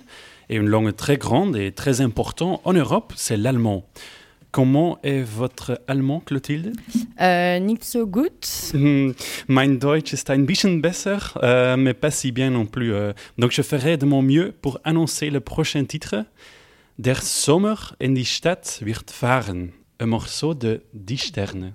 et 0.50 0.56
une 0.56 0.68
langue 0.70 0.96
très 0.96 1.18
grande 1.18 1.56
et 1.58 1.72
très 1.74 2.00
importante 2.02 2.62
en 2.64 2.74
Europe, 2.74 3.12
c'est 3.18 3.36
l'allemand. 3.38 3.84
Comment 4.52 4.98
est 5.04 5.22
votre 5.22 5.80
allemand, 5.88 6.22
Clotilde? 6.22 6.74
Euh, 7.22 7.60
nicht 7.60 7.84
so 7.84 8.08
gut. 8.08 8.48
Hm, 8.74 9.14
Mein 9.48 9.80
Deutsch 9.80 10.12
ist 10.14 10.30
ein 10.32 10.46
bisschen 10.48 10.82
besser, 10.82 11.20
euh, 11.44 11.78
mais 11.78 11.94
pas 11.94 12.10
si 12.10 12.32
bien 12.32 12.50
non 12.50 12.66
plus. 12.66 12.92
euh. 12.94 13.14
Donc 13.38 13.52
je 13.52 13.62
ferai 13.62 13.98
de 13.98 14.06
mon 14.06 14.24
mieux 14.24 14.52
pour 14.62 14.80
annoncer 14.84 15.30
le 15.30 15.40
prochain 15.40 15.86
titre. 15.86 16.26
Der 16.98 17.16
Sommer 17.22 17.76
in 18.02 18.16
die 18.16 18.26
Stadt 18.26 18.80
wird 18.84 19.12
fahren. 19.12 19.72
Un 20.02 20.08
morceau 20.08 20.54
de 20.56 20.82
Die 20.94 21.18
Sterne. 21.18 21.72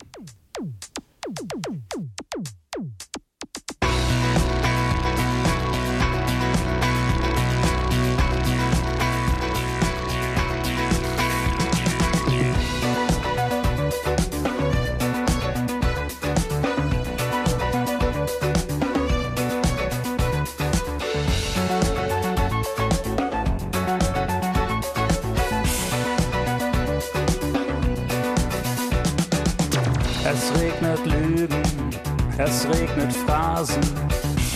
Phrasen. 33.64 33.82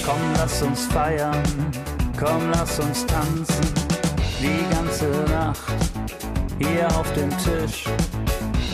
Komm, 0.04 0.20
lass 0.36 0.62
uns 0.62 0.84
feiern, 0.86 1.42
komm, 2.18 2.50
lass 2.52 2.78
uns 2.78 3.06
tanzen. 3.06 3.72
Die 4.40 4.74
ganze 4.74 5.08
Nacht 5.32 5.58
hier 6.58 6.86
auf 6.88 7.10
dem 7.14 7.30
Tisch. 7.38 7.84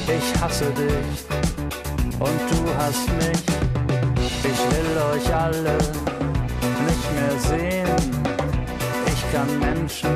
Ich 0.07 0.43
hasse 0.43 0.71
dich 0.73 1.25
und 2.19 2.41
du 2.51 2.75
hast 2.79 3.09
mich. 3.19 3.45
Ich 4.43 4.61
will 4.71 4.97
euch 5.13 5.35
alle 5.35 5.79
nicht 6.87 7.07
mehr 7.15 7.39
sehen. 7.49 7.89
Ich 9.07 9.33
kann 9.33 9.59
Menschen 9.59 10.13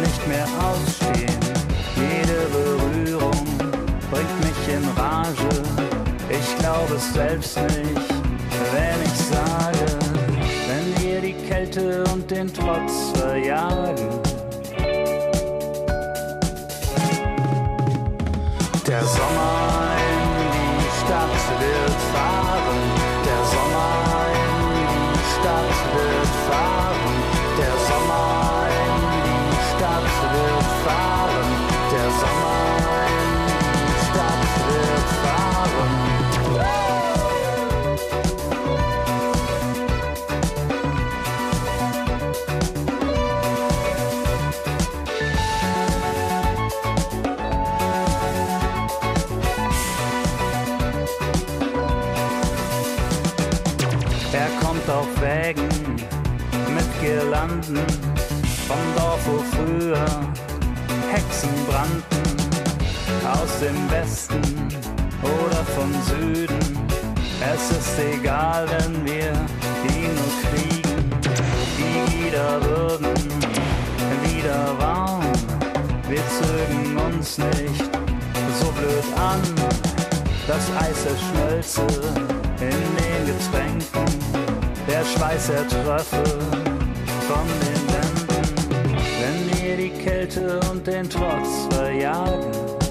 nicht 0.00 0.28
mehr 0.28 0.46
ausstehen. 0.60 1.40
Jede 1.96 2.46
Berührung 2.52 3.46
bringt 4.10 4.40
mich 4.40 4.74
in 4.74 4.84
Rage. 5.00 5.84
Ich 6.28 6.58
glaube 6.58 6.94
es 6.96 7.12
selbst 7.12 7.56
nicht, 7.56 8.13
Kälte 11.74 12.04
und 12.12 12.30
den 12.30 12.52
Trotz 12.52 13.10
verjagen. 13.18 14.23
Girlanden 57.04 57.84
vom 58.66 58.78
Dorf, 58.96 59.20
wo 59.26 59.44
früher 59.54 60.06
Hexen 61.12 61.50
brannten. 61.68 62.24
Aus 63.30 63.58
dem 63.60 63.90
Westen 63.90 64.40
oder 65.22 65.62
vom 65.76 65.92
Süden. 66.08 66.58
Es 67.52 67.70
ist 67.76 67.98
egal, 67.98 68.66
wenn 68.70 69.04
wir 69.04 69.32
ihn 69.94 70.14
nur 70.14 70.34
kriegen. 70.48 71.10
Die 71.76 72.24
Lieder 72.24 72.62
würden 72.62 73.14
wieder 74.22 74.78
warm. 74.78 75.24
Wir 76.08 76.22
zögen 76.40 76.96
uns 76.96 77.36
nicht 77.36 77.84
so 78.60 78.72
blöd 78.72 79.04
an. 79.18 79.42
Das 80.46 80.70
Eis 80.80 81.04
erschmölze 81.04 81.82
in 82.60 82.80
den 82.96 83.26
Getränken, 83.26 84.06
der 84.88 85.04
Schweiß 85.04 85.48
der 85.48 85.68
Tröpfe 85.68 86.73
von 87.26 87.46
den 87.60 87.82
Wänden, 87.94 88.44
wenn 89.20 89.62
wir 89.62 89.76
die 89.76 89.90
Kälte 90.02 90.60
und 90.70 90.86
den 90.86 91.08
Trotz 91.08 91.74
verjagen. 91.74 92.83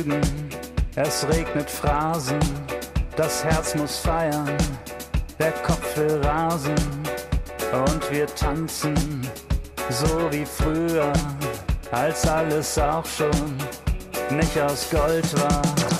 Lügen, 0.00 0.20
es 0.96 1.26
regnet 1.28 1.68
Phrasen, 1.68 2.38
das 3.16 3.44
Herz 3.44 3.74
muss 3.74 3.98
feiern, 3.98 4.56
der 5.38 5.52
Kopf 5.52 5.96
will 5.96 6.20
rasen. 6.24 6.74
Und 7.72 8.10
wir 8.10 8.26
tanzen, 8.26 8.94
so 9.90 10.30
wie 10.30 10.44
früher, 10.44 11.12
als 11.92 12.26
alles 12.26 12.78
auch 12.78 13.04
schon 13.04 13.56
nicht 14.30 14.58
aus 14.60 14.88
Gold 14.90 15.40
war. 15.40 15.99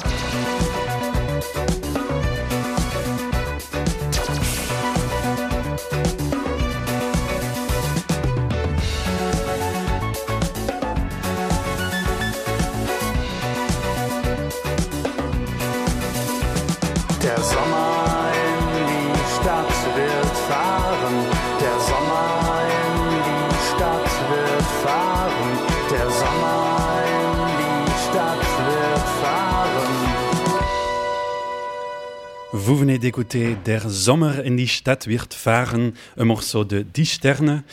Vous 32.70 32.76
venez 32.76 33.00
d'écouter 33.00 33.56
Der 33.66 33.90
Sommer 33.90 34.44
in 34.44 34.56
die 34.56 34.68
Stadt 34.68 35.08
wird 35.08 35.34
fahren, 35.34 35.94
un 36.16 36.26
morceau 36.26 36.62
de 36.62 36.84
Die 36.84 37.04
Sterne. 37.04 37.64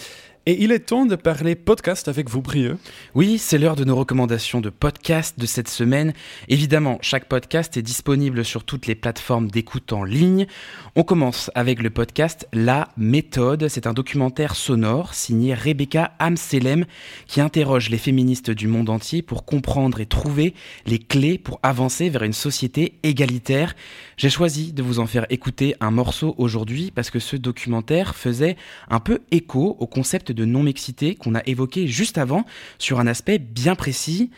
Et 0.49 0.63
il 0.63 0.71
est 0.71 0.79
temps 0.79 1.05
de 1.05 1.17
parler 1.17 1.55
podcast 1.55 2.07
avec 2.07 2.29
vous, 2.29 2.41
Brieux. 2.41 2.77
Oui, 3.15 3.37
c'est 3.37 3.57
l'heure 3.57 3.75
de 3.75 3.83
nos 3.83 3.97
recommandations 3.97 4.61
de 4.61 4.69
podcast 4.69 5.37
de 5.37 5.45
cette 5.45 5.67
semaine. 5.67 6.13
Évidemment, 6.47 6.99
chaque 7.01 7.27
podcast 7.27 7.75
est 7.75 7.81
disponible 7.81 8.45
sur 8.45 8.63
toutes 8.63 8.87
les 8.87 8.95
plateformes 8.95 9.51
d'écoute 9.51 9.91
en 9.91 10.05
ligne. 10.05 10.47
On 10.95 11.03
commence 11.03 11.51
avec 11.53 11.83
le 11.83 11.89
podcast 11.89 12.47
La 12.53 12.87
méthode. 12.95 13.67
C'est 13.67 13.87
un 13.87 13.93
documentaire 13.93 14.55
sonore 14.55 15.15
signé 15.15 15.53
Rebecca 15.53 16.13
Amselem 16.17 16.85
qui 17.25 17.41
interroge 17.41 17.89
les 17.89 17.97
féministes 17.97 18.49
du 18.49 18.69
monde 18.69 18.89
entier 18.89 19.21
pour 19.21 19.43
comprendre 19.43 19.99
et 19.99 20.05
trouver 20.05 20.53
les 20.85 20.99
clés 20.99 21.37
pour 21.37 21.59
avancer 21.61 22.09
vers 22.09 22.23
une 22.23 22.31
société 22.31 22.99
égalitaire. 23.03 23.75
J'ai 24.15 24.29
choisi 24.29 24.71
de 24.71 24.81
vous 24.81 24.99
en 24.99 25.07
faire 25.07 25.25
écouter 25.29 25.75
un 25.81 25.91
morceau 25.91 26.35
aujourd'hui 26.37 26.91
parce 26.95 27.09
que 27.09 27.19
ce 27.19 27.35
documentaire 27.35 28.15
faisait 28.15 28.55
un 28.89 29.01
peu 29.01 29.19
écho 29.31 29.75
au 29.77 29.87
concept 29.87 30.31
de 30.37 30.45
non-mixité 30.45 31.15
qu'on 31.15 31.35
a 31.35 31.41
évoqué 31.45 31.87
juste 31.87 32.17
avant 32.17 32.45
sur 32.77 33.01
un 33.01 33.07
aspect 33.07 33.39
bien 33.39 33.75
précis 33.75 34.29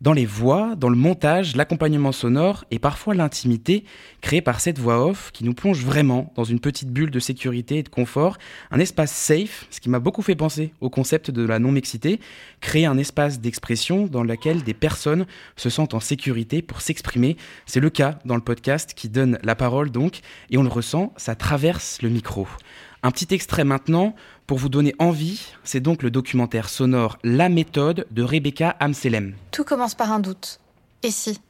dans 0.00 0.12
les 0.12 0.26
voix, 0.26 0.76
dans 0.76 0.88
le 0.88 0.96
montage, 0.96 1.56
l'accompagnement 1.56 2.12
sonore 2.12 2.64
et 2.70 2.78
parfois 2.78 3.14
l'intimité 3.14 3.84
créée 4.20 4.40
par 4.40 4.60
cette 4.60 4.78
voix 4.78 5.04
off 5.04 5.30
qui 5.32 5.44
nous 5.44 5.54
plonge 5.54 5.84
vraiment 5.84 6.32
dans 6.36 6.44
une 6.44 6.60
petite 6.60 6.90
bulle 6.90 7.10
de 7.10 7.18
sécurité 7.18 7.78
et 7.78 7.82
de 7.82 7.88
confort, 7.88 8.38
un 8.70 8.78
espace 8.78 9.12
safe, 9.12 9.66
ce 9.70 9.80
qui 9.80 9.88
m'a 9.88 9.98
beaucoup 9.98 10.22
fait 10.22 10.36
penser 10.36 10.72
au 10.80 10.88
concept 10.88 11.30
de 11.30 11.44
la 11.44 11.58
non-mixité, 11.58 12.20
créer 12.60 12.86
un 12.86 12.96
espace 12.96 13.40
d'expression 13.40 14.06
dans 14.06 14.22
lequel 14.22 14.62
des 14.62 14.74
personnes 14.74 15.26
se 15.56 15.68
sentent 15.68 15.94
en 15.94 16.00
sécurité 16.00 16.62
pour 16.62 16.80
s'exprimer. 16.80 17.36
C'est 17.66 17.80
le 17.80 17.90
cas 17.90 18.20
dans 18.24 18.36
le 18.36 18.40
podcast 18.40 18.94
qui 18.94 19.08
donne 19.08 19.38
la 19.42 19.56
parole 19.56 19.90
donc, 19.90 20.20
et 20.50 20.58
on 20.58 20.62
le 20.62 20.68
ressent, 20.68 21.12
ça 21.16 21.34
traverse 21.34 22.00
le 22.02 22.08
micro. 22.08 22.46
Un 23.02 23.12
petit 23.12 23.32
extrait 23.32 23.62
maintenant 23.62 24.14
pour 24.48 24.58
vous 24.58 24.68
donner 24.68 24.94
envie, 24.98 25.40
c'est 25.62 25.78
donc 25.78 26.02
le 26.02 26.10
documentaire 26.10 26.68
sonore 26.68 27.18
La 27.22 27.48
méthode 27.48 28.06
de 28.10 28.22
Rebecca 28.24 28.76
Amselem. 28.80 29.36
Tout 29.52 29.62
commence 29.62 29.94
par 29.94 30.10
un 30.10 30.18
doute. 30.18 30.58
Et 31.04 31.12
si? 31.12 31.40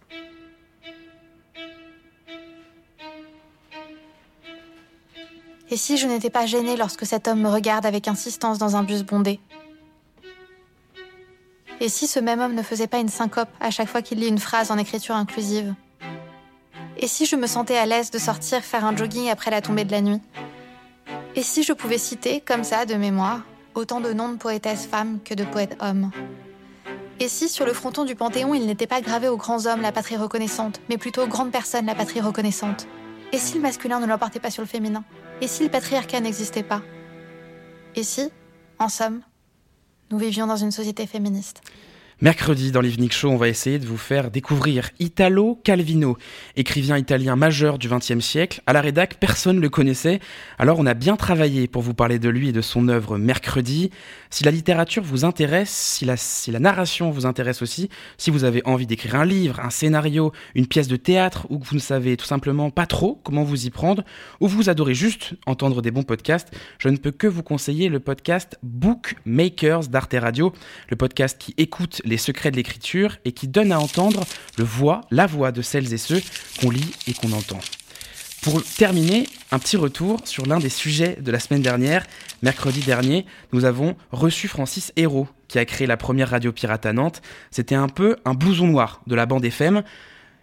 Et 5.71 5.77
si 5.77 5.97
je 5.97 6.07
n'étais 6.07 6.31
pas 6.31 6.45
gênée 6.45 6.77
lorsque 6.77 7.07
cet 7.07 7.29
homme 7.29 7.41
me 7.41 7.49
regarde 7.49 7.87
avec 7.87 8.09
insistance 8.09 8.59
dans 8.59 8.77
un 8.77 8.83
bus 8.83 9.03
bondé? 9.03 9.41
Et 11.81 11.89
si 11.89 12.07
ce 12.07 12.21
même 12.21 12.41
homme 12.41 12.55
ne 12.55 12.63
faisait 12.63 12.87
pas 12.89 12.99
une 12.99 13.09
syncope 13.09 13.51
à 13.61 13.71
chaque 13.71 13.89
fois 13.89 14.03
qu'il 14.03 14.19
lit 14.19 14.29
une 14.29 14.39
phrase 14.39 14.71
en 14.71 14.77
écriture 14.77 15.15
inclusive? 15.15 15.75
Et 16.99 17.07
si 17.07 17.25
je 17.25 17.37
me 17.37 17.47
sentais 17.47 17.79
à 17.79 17.87
l'aise 17.87 18.11
de 18.11 18.19
sortir 18.19 18.63
faire 18.63 18.85
un 18.85 18.95
jogging 18.95 19.31
après 19.31 19.51
la 19.51 19.63
tombée 19.63 19.85
de 19.85 19.93
la 19.93 20.03
nuit? 20.03 20.21
Et 21.39 21.45
si 21.45 21.63
je 21.63 21.73
pouvais 21.73 21.99
citer, 21.99 22.41
comme 22.41 22.65
ça, 22.65 22.85
de 22.85 22.95
mémoire, 22.95 23.43
autant 23.77 24.01
de 24.01 24.13
noms 24.13 24.29
de 24.29 24.39
poétesses 24.39 24.87
femmes 24.87 25.21
que 25.25 25.35
de 25.35 25.45
poètes 25.45 25.77
hommes. 25.79 26.11
Et 27.21 27.29
si 27.29 27.49
sur 27.49 27.65
le 27.65 27.73
fronton 27.73 28.05
du 28.05 28.17
Panthéon, 28.17 28.55
il 28.55 28.67
n'était 28.67 28.89
pas 28.89 29.01
gravé 29.01 29.29
aux 29.29 29.37
grands 29.37 29.67
hommes 29.67 29.81
la 29.81 29.93
patrie 29.93 30.17
reconnaissante, 30.17 30.81
mais 30.89 30.99
plutôt 30.99 31.23
aux 31.23 31.29
grandes 31.29 31.53
personnes 31.53 31.87
la 31.87 31.95
patrie 31.95 32.21
reconnaissante? 32.21 32.89
Et 33.31 33.39
si 33.39 33.55
le 33.55 33.61
masculin 33.61 34.01
ne 34.01 34.07
l'emportait 34.07 34.41
pas 34.41 34.51
sur 34.51 34.65
le 34.65 34.67
féminin? 34.67 35.05
Et 35.41 35.47
si 35.47 35.63
le 35.63 35.71
patriarcat 35.71 36.19
n'existait 36.19 36.65
pas? 36.65 36.83
Et 37.95 38.03
si, 38.03 38.33
en 38.81 38.89
somme, 38.89 39.21
nous 40.11 40.19
vivions 40.19 40.49
dans 40.49 40.57
une 40.57 40.73
société 40.73 41.07
féministe? 41.07 41.61
Mercredi, 42.21 42.73
dans 42.73 42.81
l'Evening 42.81 43.13
Show, 43.13 43.29
on 43.29 43.37
va 43.37 43.47
essayer 43.47 43.79
de 43.79 43.87
vous 43.87 43.97
faire 43.97 44.33
découvrir 44.33 44.91
Italo 44.99 45.61
Calvino, 45.63 46.19
écrivain 46.57 46.99
italien 46.99 47.37
majeur 47.37 47.79
du 47.79 47.89
XXe 47.89 48.19
siècle. 48.19 48.61
À 48.67 48.73
la 48.73 48.81
rédac, 48.81 49.19
personne 49.21 49.59
ne 49.59 49.61
le 49.61 49.69
connaissait, 49.69 50.19
alors 50.59 50.81
on 50.81 50.87
a 50.87 50.95
bien 50.95 51.15
travaillé 51.15 51.69
pour 51.69 51.81
vous 51.81 51.95
parler 51.95 52.19
de 52.19 52.29
lui 52.29 52.49
et 52.49 52.53
de 52.53 52.61
son 52.61 52.89
œuvre 52.89 53.19
mercredi. 53.19 53.93
Si 54.31 54.43
la 54.43 54.51
littérature 54.51 55.05
vous 55.05 55.25
intéresse, 55.25 55.71
si 55.71 56.05
la, 56.05 56.17
si 56.17 56.51
la 56.51 56.59
narration 56.59 57.13
vous 57.13 57.25
intéresse 57.25 57.63
aussi, 57.63 57.89
si 58.17 58.33
vous 58.33 58.43
avez 58.43 58.63
envie 58.65 58.89
d'écrire 58.89 59.15
un 59.15 59.25
livre, 59.25 59.61
un 59.61 59.71
scénario, 59.71 60.33
une 60.57 60.67
pièce 60.67 60.89
de 60.89 60.97
théâtre, 60.97 61.47
ou 61.51 61.61
que 61.61 61.69
vous 61.69 61.77
ne 61.77 61.81
savez 61.81 62.17
tout 62.17 62.27
simplement 62.27 62.71
pas 62.71 62.87
trop 62.87 63.21
comment 63.23 63.45
vous 63.45 63.67
y 63.67 63.71
prendre, 63.71 64.03
ou 64.41 64.49
vous 64.49 64.69
adorez 64.69 64.95
juste 64.95 65.35
entendre 65.47 65.83
des 65.83 65.93
bons 65.93 66.03
podcasts, 66.03 66.49
je 66.81 66.89
ne 66.89 66.97
peux 66.97 67.13
que 67.13 67.29
vous 67.29 67.45
conseiller 67.45 67.89
le 67.89 68.01
podcast 68.01 68.59
Bookmakers 68.65 69.87
d'Arte 69.87 70.17
Radio, 70.19 70.53
le 70.91 70.97
podcast 70.97 71.39
qui 71.39 71.55
écoute 71.59 72.03
les 72.09 72.19
secrets 72.19 72.51
de 72.51 72.57
l'écriture 72.57 73.17
et 73.25 73.33
qui 73.33 73.49
donne 73.49 73.73
à 73.73 73.79
entendre 73.79 74.25
le 74.57 74.65
voix, 74.65 75.03
la 75.11 75.27
voix 75.27 75.53
de 75.53 75.63
celles 75.63 75.93
et 75.93 75.99
ceux 75.99 76.21
qu'on 76.61 76.71
lit 76.71 76.93
et 77.07 77.13
qu'on 77.13 77.33
entend. 77.33 77.61
Pour 78.43 78.63
terminer, 78.63 79.29
un 79.51 79.59
petit 79.59 79.77
retour 79.77 80.21
sur 80.25 80.47
l'un 80.47 80.59
des 80.59 80.69
sujets 80.69 81.19
de 81.21 81.33
la 81.33 81.41
semaine 81.41 81.63
dernière. 81.63 82.07
Mercredi 82.43 82.81
dernier, 82.81 83.27
nous 83.53 83.65
avons 83.65 83.97
reçu 84.13 84.47
Francis 84.47 84.93
Hérault, 84.97 85.29
qui 85.49 85.59
a 85.59 85.65
créé 85.65 85.87
la 85.87 85.97
première 85.97 86.31
radio 86.31 86.53
pirate 86.53 86.87
à 86.87 86.93
Nantes. 86.93 87.21
C'était 87.51 87.75
un 87.75 87.89
peu 87.89 88.17
un 88.25 88.35
blouson 88.35 88.69
noir 88.69 89.03
de 89.07 89.15
la 89.15 89.27
bande 89.27 89.45
FM. 89.45 89.83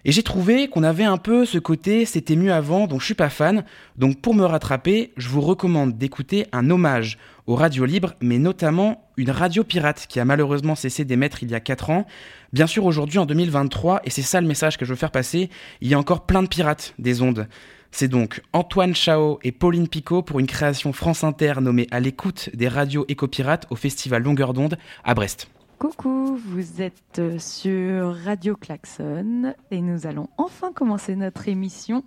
Et 0.07 0.11
j'ai 0.11 0.21
trouvé 0.21 0.67
qu'on 0.67 0.83
avait 0.83 1.03
un 1.03 1.17
peu 1.17 1.45
ce 1.45 1.57
côté 1.57 2.05
c'était 2.05 2.35
mieux 2.35 2.53
avant, 2.53 2.85
dont 2.85 2.99
je 2.99 3.05
suis 3.05 3.15
pas 3.15 3.29
fan. 3.29 3.65
Donc 3.97 4.21
pour 4.21 4.35
me 4.35 4.45
rattraper, 4.45 5.11
je 5.17 5.29
vous 5.29 5.41
recommande 5.41 5.97
d'écouter 5.97 6.45
un 6.51 6.69
hommage 6.69 7.17
aux 7.47 7.55
radios 7.55 7.85
libres, 7.85 8.13
mais 8.21 8.37
notamment 8.37 9.09
une 9.17 9.31
radio 9.31 9.63
pirate 9.63 10.05
qui 10.07 10.19
a 10.19 10.25
malheureusement 10.25 10.75
cessé 10.75 11.05
d'émettre 11.05 11.41
il 11.41 11.49
y 11.49 11.55
a 11.55 11.59
4 11.59 11.89
ans. 11.89 12.05
Bien 12.53 12.67
sûr 12.67 12.85
aujourd'hui 12.85 13.17
en 13.17 13.25
2023, 13.25 14.01
et 14.03 14.11
c'est 14.11 14.21
ça 14.21 14.41
le 14.41 14.47
message 14.47 14.77
que 14.77 14.85
je 14.85 14.91
veux 14.91 14.95
faire 14.95 15.11
passer, 15.11 15.49
il 15.81 15.87
y 15.87 15.95
a 15.95 15.99
encore 15.99 16.27
plein 16.27 16.43
de 16.43 16.47
pirates 16.47 16.93
des 16.99 17.23
ondes. 17.23 17.47
C'est 17.89 18.07
donc 18.07 18.41
Antoine 18.53 18.93
Chao 18.93 19.39
et 19.43 19.51
Pauline 19.51 19.87
Picot 19.87 20.21
pour 20.21 20.39
une 20.39 20.47
création 20.47 20.93
France 20.93 21.23
Inter 21.23 21.53
nommée 21.61 21.87
À 21.89 21.99
l'écoute 21.99 22.49
des 22.53 22.67
radios 22.67 23.05
éco-pirates 23.07 23.65
au 23.71 23.75
festival 23.75 24.21
Longueur 24.21 24.53
d'onde 24.53 24.77
à 25.03 25.15
Brest. 25.15 25.47
Coucou, 25.79 26.37
vous 26.37 26.81
êtes 26.81 27.21
sur 27.37 28.15
Radio 28.23 28.55
Klaxon 28.55 29.53
et 29.71 29.81
nous 29.81 30.07
allons 30.07 30.29
enfin 30.37 30.71
commencer 30.71 31.15
notre 31.15 31.47
émission. 31.49 32.03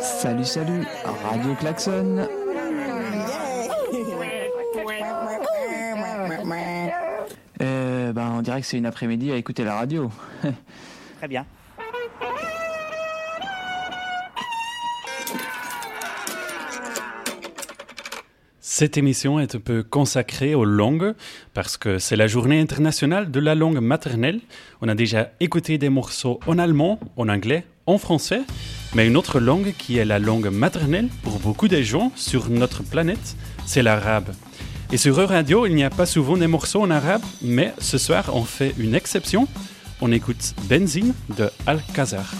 Salut, 0.00 0.44
salut, 0.44 0.84
Radio 1.04 1.54
Klaxon. 1.54 2.26
Euh, 7.60 8.12
ben, 8.12 8.30
on 8.32 8.42
dirait 8.42 8.60
que 8.60 8.66
c'est 8.66 8.78
une 8.78 8.86
après-midi 8.86 9.30
à 9.30 9.36
écouter 9.36 9.62
la 9.62 9.76
radio. 9.76 10.10
Très 11.18 11.28
bien. 11.28 11.46
Cette 18.74 18.96
émission 18.96 19.38
est 19.38 19.54
un 19.54 19.60
peu 19.60 19.82
consacrée 19.82 20.54
aux 20.54 20.64
langues 20.64 21.12
parce 21.52 21.76
que 21.76 21.98
c'est 21.98 22.16
la 22.16 22.26
journée 22.26 22.58
internationale 22.58 23.30
de 23.30 23.38
la 23.38 23.54
langue 23.54 23.80
maternelle. 23.80 24.40
On 24.80 24.88
a 24.88 24.94
déjà 24.94 25.30
écouté 25.40 25.76
des 25.76 25.90
morceaux 25.90 26.40
en 26.46 26.58
allemand, 26.58 26.98
en 27.18 27.28
anglais, 27.28 27.66
en 27.84 27.98
français, 27.98 28.40
mais 28.94 29.06
une 29.06 29.18
autre 29.18 29.40
langue 29.40 29.74
qui 29.76 29.98
est 29.98 30.06
la 30.06 30.18
langue 30.18 30.48
maternelle 30.48 31.08
pour 31.22 31.38
beaucoup 31.38 31.68
de 31.68 31.82
gens 31.82 32.12
sur 32.16 32.48
notre 32.48 32.82
planète, 32.82 33.36
c'est 33.66 33.82
l'arabe. 33.82 34.32
Et 34.90 34.96
sur 34.96 35.16
Radio, 35.16 35.66
il 35.66 35.74
n'y 35.74 35.84
a 35.84 35.90
pas 35.90 36.06
souvent 36.06 36.38
des 36.38 36.46
morceaux 36.46 36.80
en 36.80 36.90
arabe, 36.90 37.22
mais 37.42 37.74
ce 37.76 37.98
soir 37.98 38.30
on 38.34 38.44
fait 38.44 38.74
une 38.78 38.94
exception. 38.94 39.48
On 40.00 40.10
écoute 40.12 40.54
Benzine 40.70 41.12
de 41.36 41.50
Alcazar. 41.66 42.32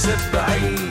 وحده 0.00 0.89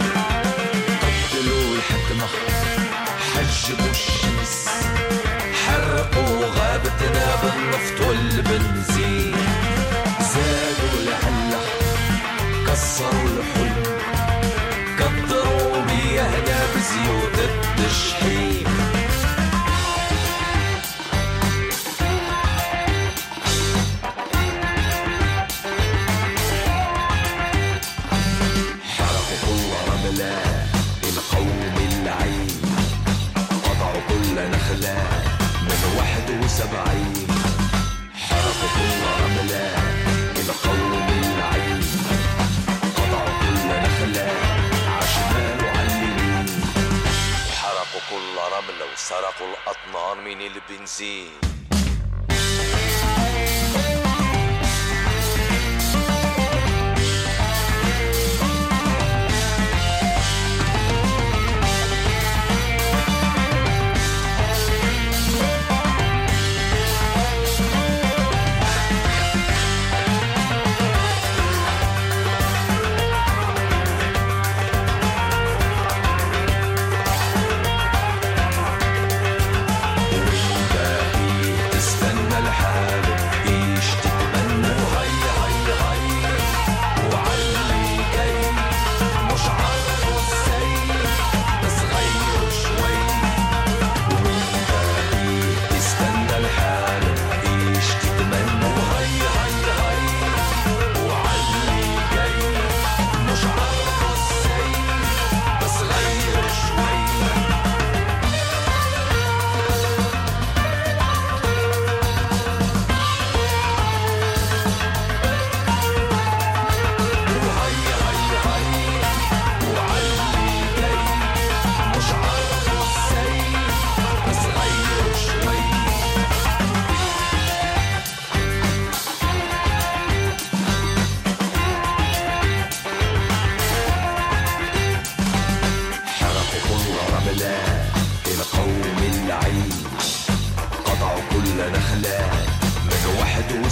الأغلى 30.21 31.09
القوم 31.09 31.77
العين 31.93 32.49
قطعوا 33.65 34.01
كل 34.09 34.51
نخلة 34.51 34.99
من 35.63 35.81
واحد 35.97 36.45
وسبعين 36.45 37.27
حرقوا 38.15 38.71
كل 38.77 39.03
رملة 39.23 39.67
القوم 40.37 41.09
العين 41.23 41.81
قطعوا 42.97 43.35
كل 43.41 43.69
نخلة 43.85 44.31
عشمال 44.89 45.65
وعلى 45.65 46.45
حرقوا 47.61 48.03
كل 48.11 48.37
رملة 48.57 48.85
وسرقوا 48.93 49.47
الأطنان 49.49 50.25
من 50.25 50.41
البنزين. 50.41 51.31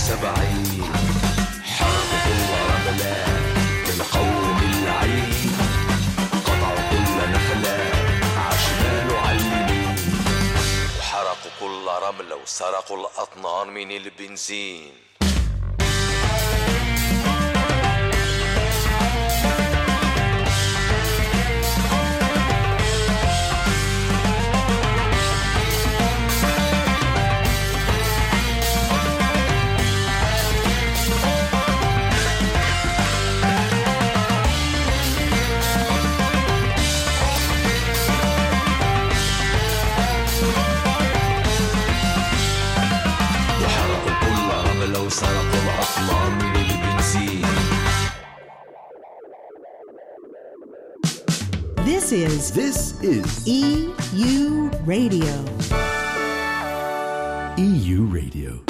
السبعين 0.08 0.92
حرب 1.64 2.10
قوة 2.24 2.60
رملة 2.72 3.16
القوم 3.94 4.58
العين 4.72 5.52
قطعوا 6.46 6.90
كل 6.90 7.32
نخلة 7.32 7.78
عشمال 8.36 9.10
وعلمين 9.12 9.96
وحرقوا 10.98 11.50
كل 11.60 11.86
رملة 12.06 12.36
وسرقوا 12.36 12.96
الأطنان 12.96 13.68
من 13.68 13.90
البنزين. 13.90 14.92
This 52.08 52.22
is 52.22 52.52
This 52.52 53.02
is 53.02 53.46
EU 53.46 54.70
Radio. 54.86 55.44
EU 57.58 58.04
Radio. 58.06 58.67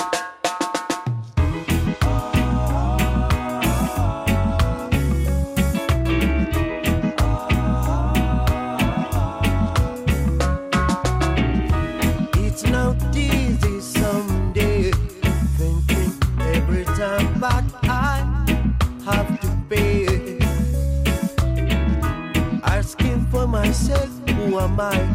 my 24.78 25.07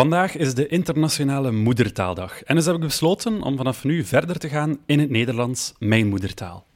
Vandaag 0.00 0.36
is 0.36 0.54
de 0.54 0.66
Internationale 0.66 1.50
Moedertaaldag 1.50 2.42
en 2.42 2.54
dus 2.56 2.66
heb 2.66 2.74
ik 2.74 2.80
besloten 2.80 3.42
om 3.42 3.56
vanaf 3.56 3.84
nu 3.84 4.04
verder 4.04 4.38
te 4.38 4.48
gaan 4.48 4.78
in 4.86 4.98
het 4.98 5.10
Nederlands, 5.10 5.72
mijn 5.78 6.08
moedertaal. 6.08 6.66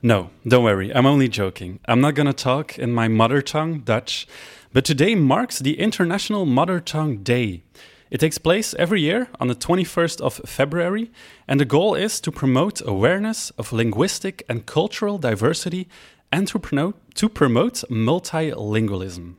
No, 0.00 0.30
don't 0.42 0.62
worry, 0.62 0.90
I'm 0.90 1.06
only 1.06 1.26
joking. 1.26 1.78
I'm 1.84 2.00
not 2.00 2.16
gonna 2.16 2.32
talk 2.32 2.70
in 2.72 2.94
my 2.94 3.08
mother 3.08 3.42
tongue, 3.42 3.82
Dutch, 3.84 4.26
but 4.72 4.84
today 4.84 5.14
marks 5.14 5.56
the 5.56 5.76
International 5.76 6.46
Mother 6.46 6.82
Tongue 6.82 7.22
Day. 7.22 7.62
It 8.08 8.20
takes 8.20 8.38
place 8.38 8.76
every 8.76 9.00
year 9.00 9.28
on 9.40 9.48
the 9.48 9.56
21st 9.56 10.20
of 10.20 10.40
February, 10.44 11.10
and 11.44 11.60
the 11.60 11.66
goal 11.66 11.94
is 11.94 12.20
to 12.20 12.30
promote 12.30 12.84
awareness 12.86 13.52
of 13.56 13.72
linguistic 13.72 14.44
and 14.46 14.64
cultural 14.64 15.18
diversity 15.18 15.86
and 16.28 16.46
to 16.46 16.58
promote, 16.58 16.94
to 17.14 17.28
promote 17.28 17.84
multilingualism. 17.88 19.34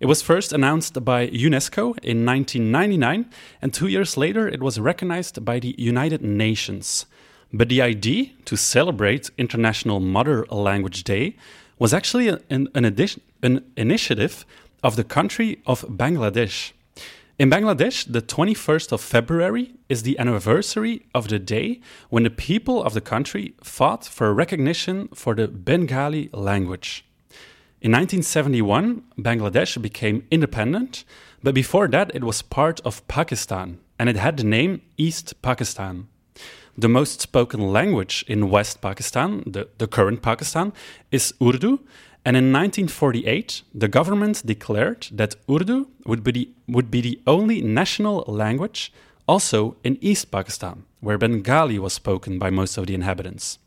It 0.00 0.06
was 0.06 0.22
first 0.22 0.52
announced 0.52 1.04
by 1.04 1.26
UNESCO 1.26 1.98
in 2.04 2.24
1999, 2.24 3.26
and 3.60 3.74
two 3.74 3.88
years 3.88 4.16
later 4.16 4.46
it 4.48 4.62
was 4.62 4.78
recognized 4.78 5.44
by 5.44 5.58
the 5.58 5.74
United 5.76 6.22
Nations. 6.22 7.06
But 7.52 7.68
the 7.68 7.82
idea 7.82 8.30
to 8.44 8.56
celebrate 8.56 9.30
International 9.36 9.98
Mother 9.98 10.46
Language 10.50 11.02
Day 11.02 11.34
was 11.80 11.92
actually 11.92 12.28
an, 12.28 12.68
an, 12.76 12.84
addition, 12.84 13.22
an 13.42 13.64
initiative 13.76 14.46
of 14.84 14.94
the 14.94 15.02
country 15.02 15.60
of 15.66 15.82
Bangladesh. 15.82 16.70
In 17.36 17.50
Bangladesh, 17.50 18.12
the 18.12 18.22
21st 18.22 18.92
of 18.92 19.00
February 19.00 19.74
is 19.88 20.04
the 20.04 20.16
anniversary 20.20 21.06
of 21.12 21.26
the 21.26 21.40
day 21.40 21.80
when 22.08 22.22
the 22.22 22.30
people 22.30 22.84
of 22.84 22.94
the 22.94 23.00
country 23.00 23.54
fought 23.64 24.04
for 24.04 24.32
recognition 24.32 25.08
for 25.08 25.34
the 25.34 25.48
Bengali 25.48 26.30
language. 26.32 27.04
In 27.80 27.92
1971, 27.92 29.04
Bangladesh 29.20 29.80
became 29.80 30.26
independent, 30.32 31.04
but 31.44 31.54
before 31.54 31.86
that, 31.88 32.10
it 32.12 32.24
was 32.24 32.42
part 32.42 32.80
of 32.80 33.06
Pakistan 33.06 33.78
and 34.00 34.08
it 34.08 34.16
had 34.16 34.36
the 34.36 34.44
name 34.44 34.82
East 34.96 35.40
Pakistan. 35.42 36.08
The 36.76 36.88
most 36.88 37.20
spoken 37.20 37.72
language 37.72 38.24
in 38.26 38.50
West 38.50 38.80
Pakistan, 38.80 39.44
the, 39.46 39.68
the 39.78 39.86
current 39.86 40.22
Pakistan, 40.22 40.72
is 41.12 41.32
Urdu. 41.40 41.78
And 42.24 42.36
in 42.36 42.52
1948, 42.52 43.62
the 43.72 43.88
government 43.88 44.44
declared 44.44 45.08
that 45.12 45.36
Urdu 45.48 45.88
would 46.04 46.24
be, 46.24 46.32
the, 46.32 46.50
would 46.66 46.90
be 46.90 47.00
the 47.00 47.20
only 47.28 47.62
national 47.62 48.24
language 48.26 48.92
also 49.28 49.76
in 49.84 49.98
East 50.00 50.32
Pakistan, 50.32 50.84
where 51.00 51.18
Bengali 51.18 51.78
was 51.78 51.92
spoken 51.92 52.40
by 52.40 52.50
most 52.50 52.76
of 52.76 52.88
the 52.88 52.94
inhabitants. 52.94 53.58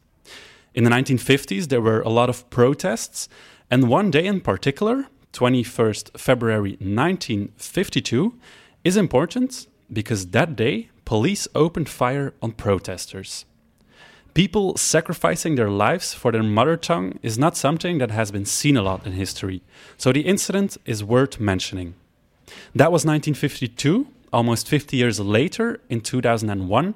In 0.74 0.84
the 0.84 0.90
1950s, 0.90 1.68
there 1.68 1.82
were 1.82 2.02
a 2.02 2.10
lot 2.10 2.30
of 2.30 2.50
protests, 2.50 3.28
and 3.72 3.88
one 3.88 4.12
day 4.12 4.26
in 4.26 4.42
particular, 4.42 5.08
21st 5.32 6.20
February 6.20 6.72
1952, 6.72 8.36
is 8.84 8.98
important 8.98 9.68
because 9.92 10.28
that 10.28 10.58
day 10.58 10.90
police 11.06 11.48
opened 11.56 11.88
fire 11.88 12.34
on 12.42 12.52
protesters. 12.52 13.46
People 14.34 14.76
sacrificing 14.76 15.56
their 15.56 15.70
lives 15.70 16.14
for 16.14 16.34
their 16.34 16.44
mother 16.44 16.76
tongue 16.76 17.18
is 17.22 17.40
not 17.40 17.56
something 17.56 17.98
that 17.98 18.12
has 18.12 18.30
been 18.30 18.46
seen 18.46 18.76
a 18.76 18.82
lot 18.82 19.06
in 19.06 19.14
history, 19.14 19.62
so 19.98 20.12
the 20.12 20.22
incident 20.22 20.78
is 20.86 21.04
worth 21.04 21.40
mentioning. 21.40 21.94
That 22.76 22.92
was 22.92 23.06
1952. 23.06 24.08
Almost 24.34 24.68
50 24.68 24.96
years 24.98 25.20
later, 25.20 25.82
in 25.90 26.00
2001, 26.02 26.94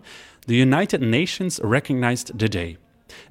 the 0.48 0.56
United 0.56 1.02
Nations 1.02 1.60
recognized 1.62 2.38
the 2.38 2.48
day. 2.48 2.78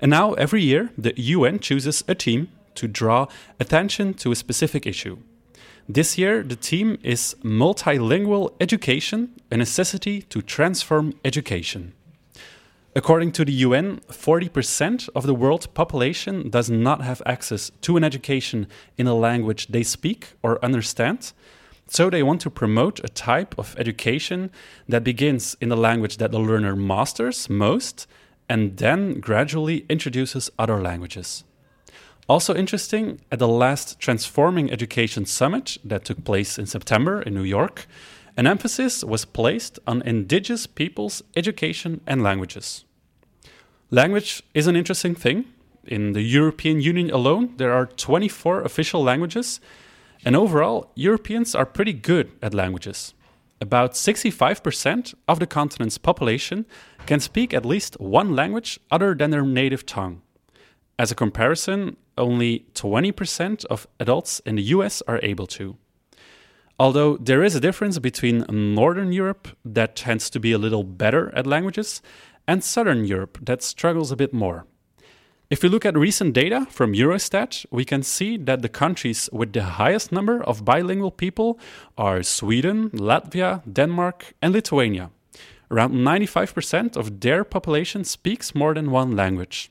And 0.01 0.11
now, 0.11 0.35
every 0.35 0.63
year, 0.63 0.91
the 0.97 1.15
UN 1.17 1.59
chooses 1.59 2.05
a 2.07 2.15
team 2.15 2.49
to 2.75 2.89
draw 2.89 3.27
attention 3.59 4.15
to 4.15 4.33
a 4.33 4.37
specific 4.37 4.87
issue. 4.87 5.19
This 5.89 6.17
year, 6.17 6.43
the 6.43 6.57
theme 6.57 6.99
is 7.03 7.37
Multilingual 7.43 8.55
Education, 8.59 9.35
a 9.51 9.57
necessity 9.59 10.23
to 10.23 10.41
transform 10.41 11.13
education. 11.25 11.93
According 12.97 13.33
to 13.33 13.45
the 13.45 13.53
UN, 13.53 14.01
40% 14.09 15.09
of 15.17 15.27
the 15.27 15.35
world 15.35 15.67
population 15.75 16.49
does 16.49 16.71
not 16.71 17.03
have 17.03 17.21
access 17.27 17.71
to 17.83 17.97
an 17.97 18.05
education 18.05 18.69
in 18.97 19.09
a 19.09 19.15
language 19.15 19.67
they 19.67 19.83
speak 19.83 20.35
or 20.43 20.65
understand. 20.65 21.33
So 21.89 22.09
they 22.09 22.23
want 22.23 22.41
to 22.43 22.51
promote 22.51 23.01
a 23.01 23.09
type 23.09 23.55
of 23.59 23.75
education 23.79 24.51
that 24.89 25.05
begins 25.05 25.57
in 25.61 25.69
the 25.71 25.77
language 25.77 26.19
that 26.19 26.31
the 26.31 26.39
learner 26.39 26.77
masters 26.77 27.51
most 27.51 28.07
and 28.49 28.77
then 28.77 29.21
gradually 29.21 29.85
introduces 29.89 30.51
other 30.59 30.81
languages. 30.81 31.45
Also 32.27 32.55
interesting, 32.55 33.21
at 33.31 33.39
the 33.39 33.49
last 33.49 34.01
Transforming 34.01 34.71
Education 34.71 35.27
Summit 35.27 35.77
that 35.85 36.07
took 36.07 36.25
place 36.25 36.59
in 36.59 36.65
September 36.65 37.21
in 37.21 37.35
New 37.35 37.43
York, 37.43 37.87
an 38.37 38.47
emphasis 38.47 39.05
was 39.05 39.27
placed 39.27 39.79
on 39.87 40.01
indigenous 40.03 40.67
peoples' 40.67 41.23
education 41.37 42.01
and 42.07 42.23
languages. 42.23 42.85
Language 43.91 44.43
is 44.55 44.67
an 44.67 44.75
interesting 44.75 45.15
thing. 45.15 45.45
In 45.87 46.15
the 46.15 46.23
European 46.23 46.81
Union 46.81 47.11
alone, 47.11 47.55
there 47.59 47.75
are 47.75 47.87
24 47.87 48.63
official 48.63 49.03
languages, 49.03 49.61
and 50.25 50.35
overall, 50.35 50.91
Europeans 50.95 51.55
are 51.55 51.67
pretty 51.67 51.93
good 51.93 52.33
at 52.41 52.55
languages. 52.55 53.13
About 53.61 53.93
65% 53.93 55.15
of 55.29 55.39
the 55.39 55.47
continent's 55.47 55.99
population 55.99 56.65
can 57.07 57.21
speak 57.21 57.53
at 57.53 57.67
least 57.67 58.01
one 58.01 58.35
language 58.35 58.81
other 58.91 59.15
than 59.15 59.31
their 59.31 59.45
native 59.45 59.85
tongue. 59.85 60.23
As 60.97 61.11
a 61.11 61.17
comparison, 61.17 61.97
only 62.17 62.67
20% 62.75 63.65
of 63.67 63.87
adults 63.99 64.41
in 64.47 64.55
the 64.55 64.63
US 64.75 65.03
are 65.09 65.19
able 65.23 65.47
to. 65.49 65.77
Although 66.79 67.17
there 67.17 67.43
is 67.43 67.55
a 67.55 67.61
difference 67.61 67.99
between 67.99 68.45
Northern 68.49 69.13
Europe, 69.13 69.49
that 69.65 69.97
tends 69.97 70.31
to 70.31 70.41
be 70.41 70.53
a 70.53 70.59
little 70.59 70.85
better 70.85 71.33
at 71.35 71.47
languages, 71.47 72.03
and 72.47 72.63
Southern 72.63 73.05
Europe, 73.05 73.39
that 73.43 73.63
struggles 73.63 74.13
a 74.13 74.17
bit 74.17 74.33
more. 74.33 74.67
If 75.51 75.63
we 75.63 75.69
look 75.69 75.85
at 75.85 75.97
recent 75.97 76.33
data 76.33 76.67
from 76.71 76.95
Eurostat, 76.95 77.67
we 77.71 77.85
can 77.85 78.03
see 78.03 78.37
that 78.39 78.63
the 78.63 78.69
countries 78.69 79.29
with 79.33 79.53
the 79.53 79.63
highest 79.63 80.11
number 80.11 80.43
of 80.43 80.65
bilingual 80.65 81.11
people 81.11 81.59
are 81.99 82.23
Sweden, 82.23 82.91
Latvia, 82.91 83.63
Denmark, 83.71 84.35
and 84.41 84.53
Lithuania. 84.53 85.11
Around 85.71 85.95
95% 85.95 86.97
of 86.97 87.21
their 87.21 87.45
population 87.45 88.05
speaks 88.05 88.55
more 88.55 88.75
than 88.75 88.91
one 88.91 89.17
language. 89.17 89.71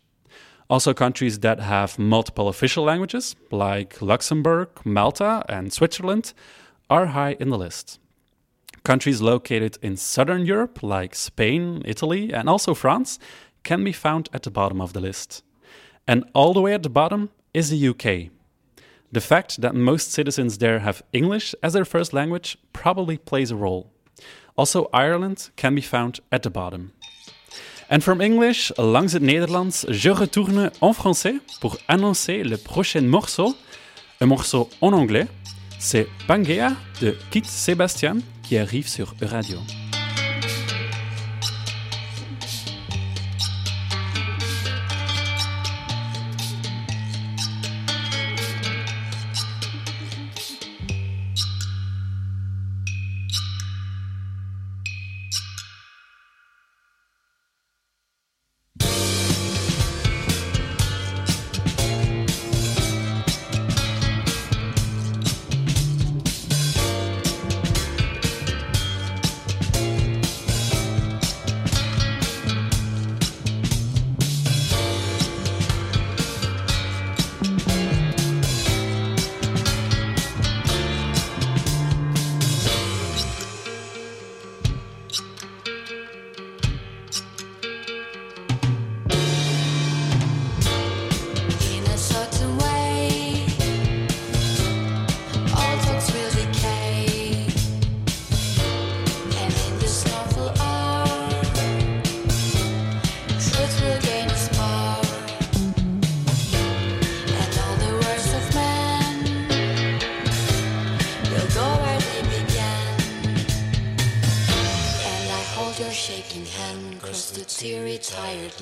Also, 0.70 0.94
countries 0.94 1.40
that 1.40 1.60
have 1.60 2.00
multiple 2.00 2.48
official 2.48 2.84
languages, 2.84 3.36
like 3.52 4.02
Luxembourg, 4.02 4.70
Malta, 4.86 5.44
and 5.50 5.72
Switzerland, 5.74 6.34
are 6.90 7.08
high 7.08 7.36
in 7.40 7.50
the 7.50 7.58
list. 7.58 8.00
countries 8.84 9.22
located 9.22 9.78
in 9.82 9.96
southern 9.98 10.46
Europe, 10.46 10.84
like 10.84 11.16
Spain, 11.16 11.82
Italy, 11.86 12.34
and 12.34 12.50
also 12.50 12.74
France, 12.74 13.18
can 13.64 13.84
be 13.84 13.94
found 13.94 14.30
at 14.34 14.44
the 14.44 14.52
bottom 14.52 14.82
of 14.82 14.94
the 14.94 15.00
list. 15.00 15.44
And 16.06 16.26
all 16.34 16.54
the 16.54 16.62
way 16.62 16.74
at 16.74 16.84
the 16.84 16.90
bottom 16.90 17.30
is 17.54 17.70
the 17.70 17.88
UK. 17.88 18.30
The 19.12 19.22
fact 19.22 19.62
that 19.62 19.76
most 19.76 20.12
citizens 20.12 20.58
there 20.58 20.80
have 20.80 21.04
English 21.14 21.56
as 21.64 21.74
their 21.74 21.86
first 21.86 22.14
language 22.14 22.58
probably 22.74 23.18
plays 23.18 23.52
a 23.52 23.56
role. 23.56 23.90
Also, 24.58 24.90
Ireland 24.94 25.50
can 25.56 25.76
be 25.76 25.82
found 25.82 26.20
at 26.32 26.44
the 26.44 26.50
bottom. 26.50 26.92
And 27.90 28.02
from 28.02 28.22
English, 28.22 28.72
langs 28.76 29.14
het 29.14 29.22
Nederlands, 29.22 29.84
je 29.88 30.14
retourne 30.14 30.72
en 30.80 30.94
français 30.94 31.36
pour 31.60 31.78
annoncer 31.88 32.44
le 32.44 32.58
prochain 32.58 33.02
morceau, 33.02 33.56
un 34.20 34.28
morceau 34.28 34.70
en 34.80 34.94
anglais. 34.94 35.28
C'est 35.80 36.08
Pangea 36.28 36.72
de 37.02 37.16
Kit 37.30 37.44
Sebastian 37.46 38.18
qui 38.42 38.58
arrive 38.58 38.88
sur 38.88 39.14
Radio. 39.22 39.58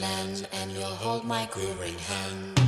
Land, 0.02 0.48
and 0.52 0.72
you'll 0.72 0.84
hold 0.84 1.24
my 1.24 1.46
quivering 1.46 1.98
hand. 1.98 2.61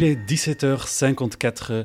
Il 0.00 0.06
est 0.06 0.16
17h54, 0.16 1.84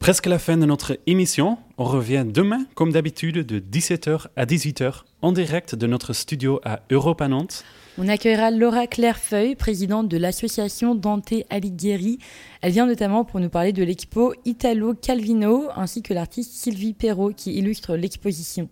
presque 0.00 0.26
la 0.26 0.40
fin 0.40 0.56
de 0.56 0.66
notre 0.66 0.98
émission. 1.06 1.58
On 1.78 1.84
revient 1.84 2.24
demain, 2.26 2.66
comme 2.74 2.90
d'habitude, 2.90 3.46
de 3.46 3.60
17h 3.60 4.26
à 4.34 4.46
18h, 4.46 5.02
en 5.22 5.30
direct 5.30 5.76
de 5.76 5.86
notre 5.86 6.12
studio 6.12 6.58
à 6.64 6.80
Europa 6.90 7.28
Nantes. 7.28 7.64
On 7.98 8.08
accueillera 8.08 8.50
Laura 8.50 8.88
Clairefeuille, 8.88 9.54
présidente 9.54 10.08
de 10.08 10.16
l'association 10.16 10.96
Dante 10.96 11.34
Alighieri. 11.50 12.18
Elle 12.62 12.72
vient 12.72 12.86
notamment 12.86 13.24
pour 13.24 13.38
nous 13.38 13.48
parler 13.48 13.72
de 13.72 13.84
l'expo 13.84 14.34
Italo 14.44 14.94
Calvino, 14.94 15.68
ainsi 15.76 16.02
que 16.02 16.12
l'artiste 16.12 16.54
Sylvie 16.54 16.94
Perrault 16.94 17.32
qui 17.32 17.54
illustre 17.54 17.94
l'exposition. 17.94 18.68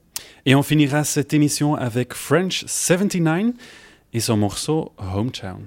Et 0.47 0.57
on 0.57 0.65
finira 0.65 1.05
cette 1.05 1.33
émission 1.33 1.77
avec 1.77 2.13
French 2.13 2.65
79 2.67 3.53
et 4.15 4.19
son 4.19 4.37
morceau 4.37 4.91
Hometown. 4.99 5.61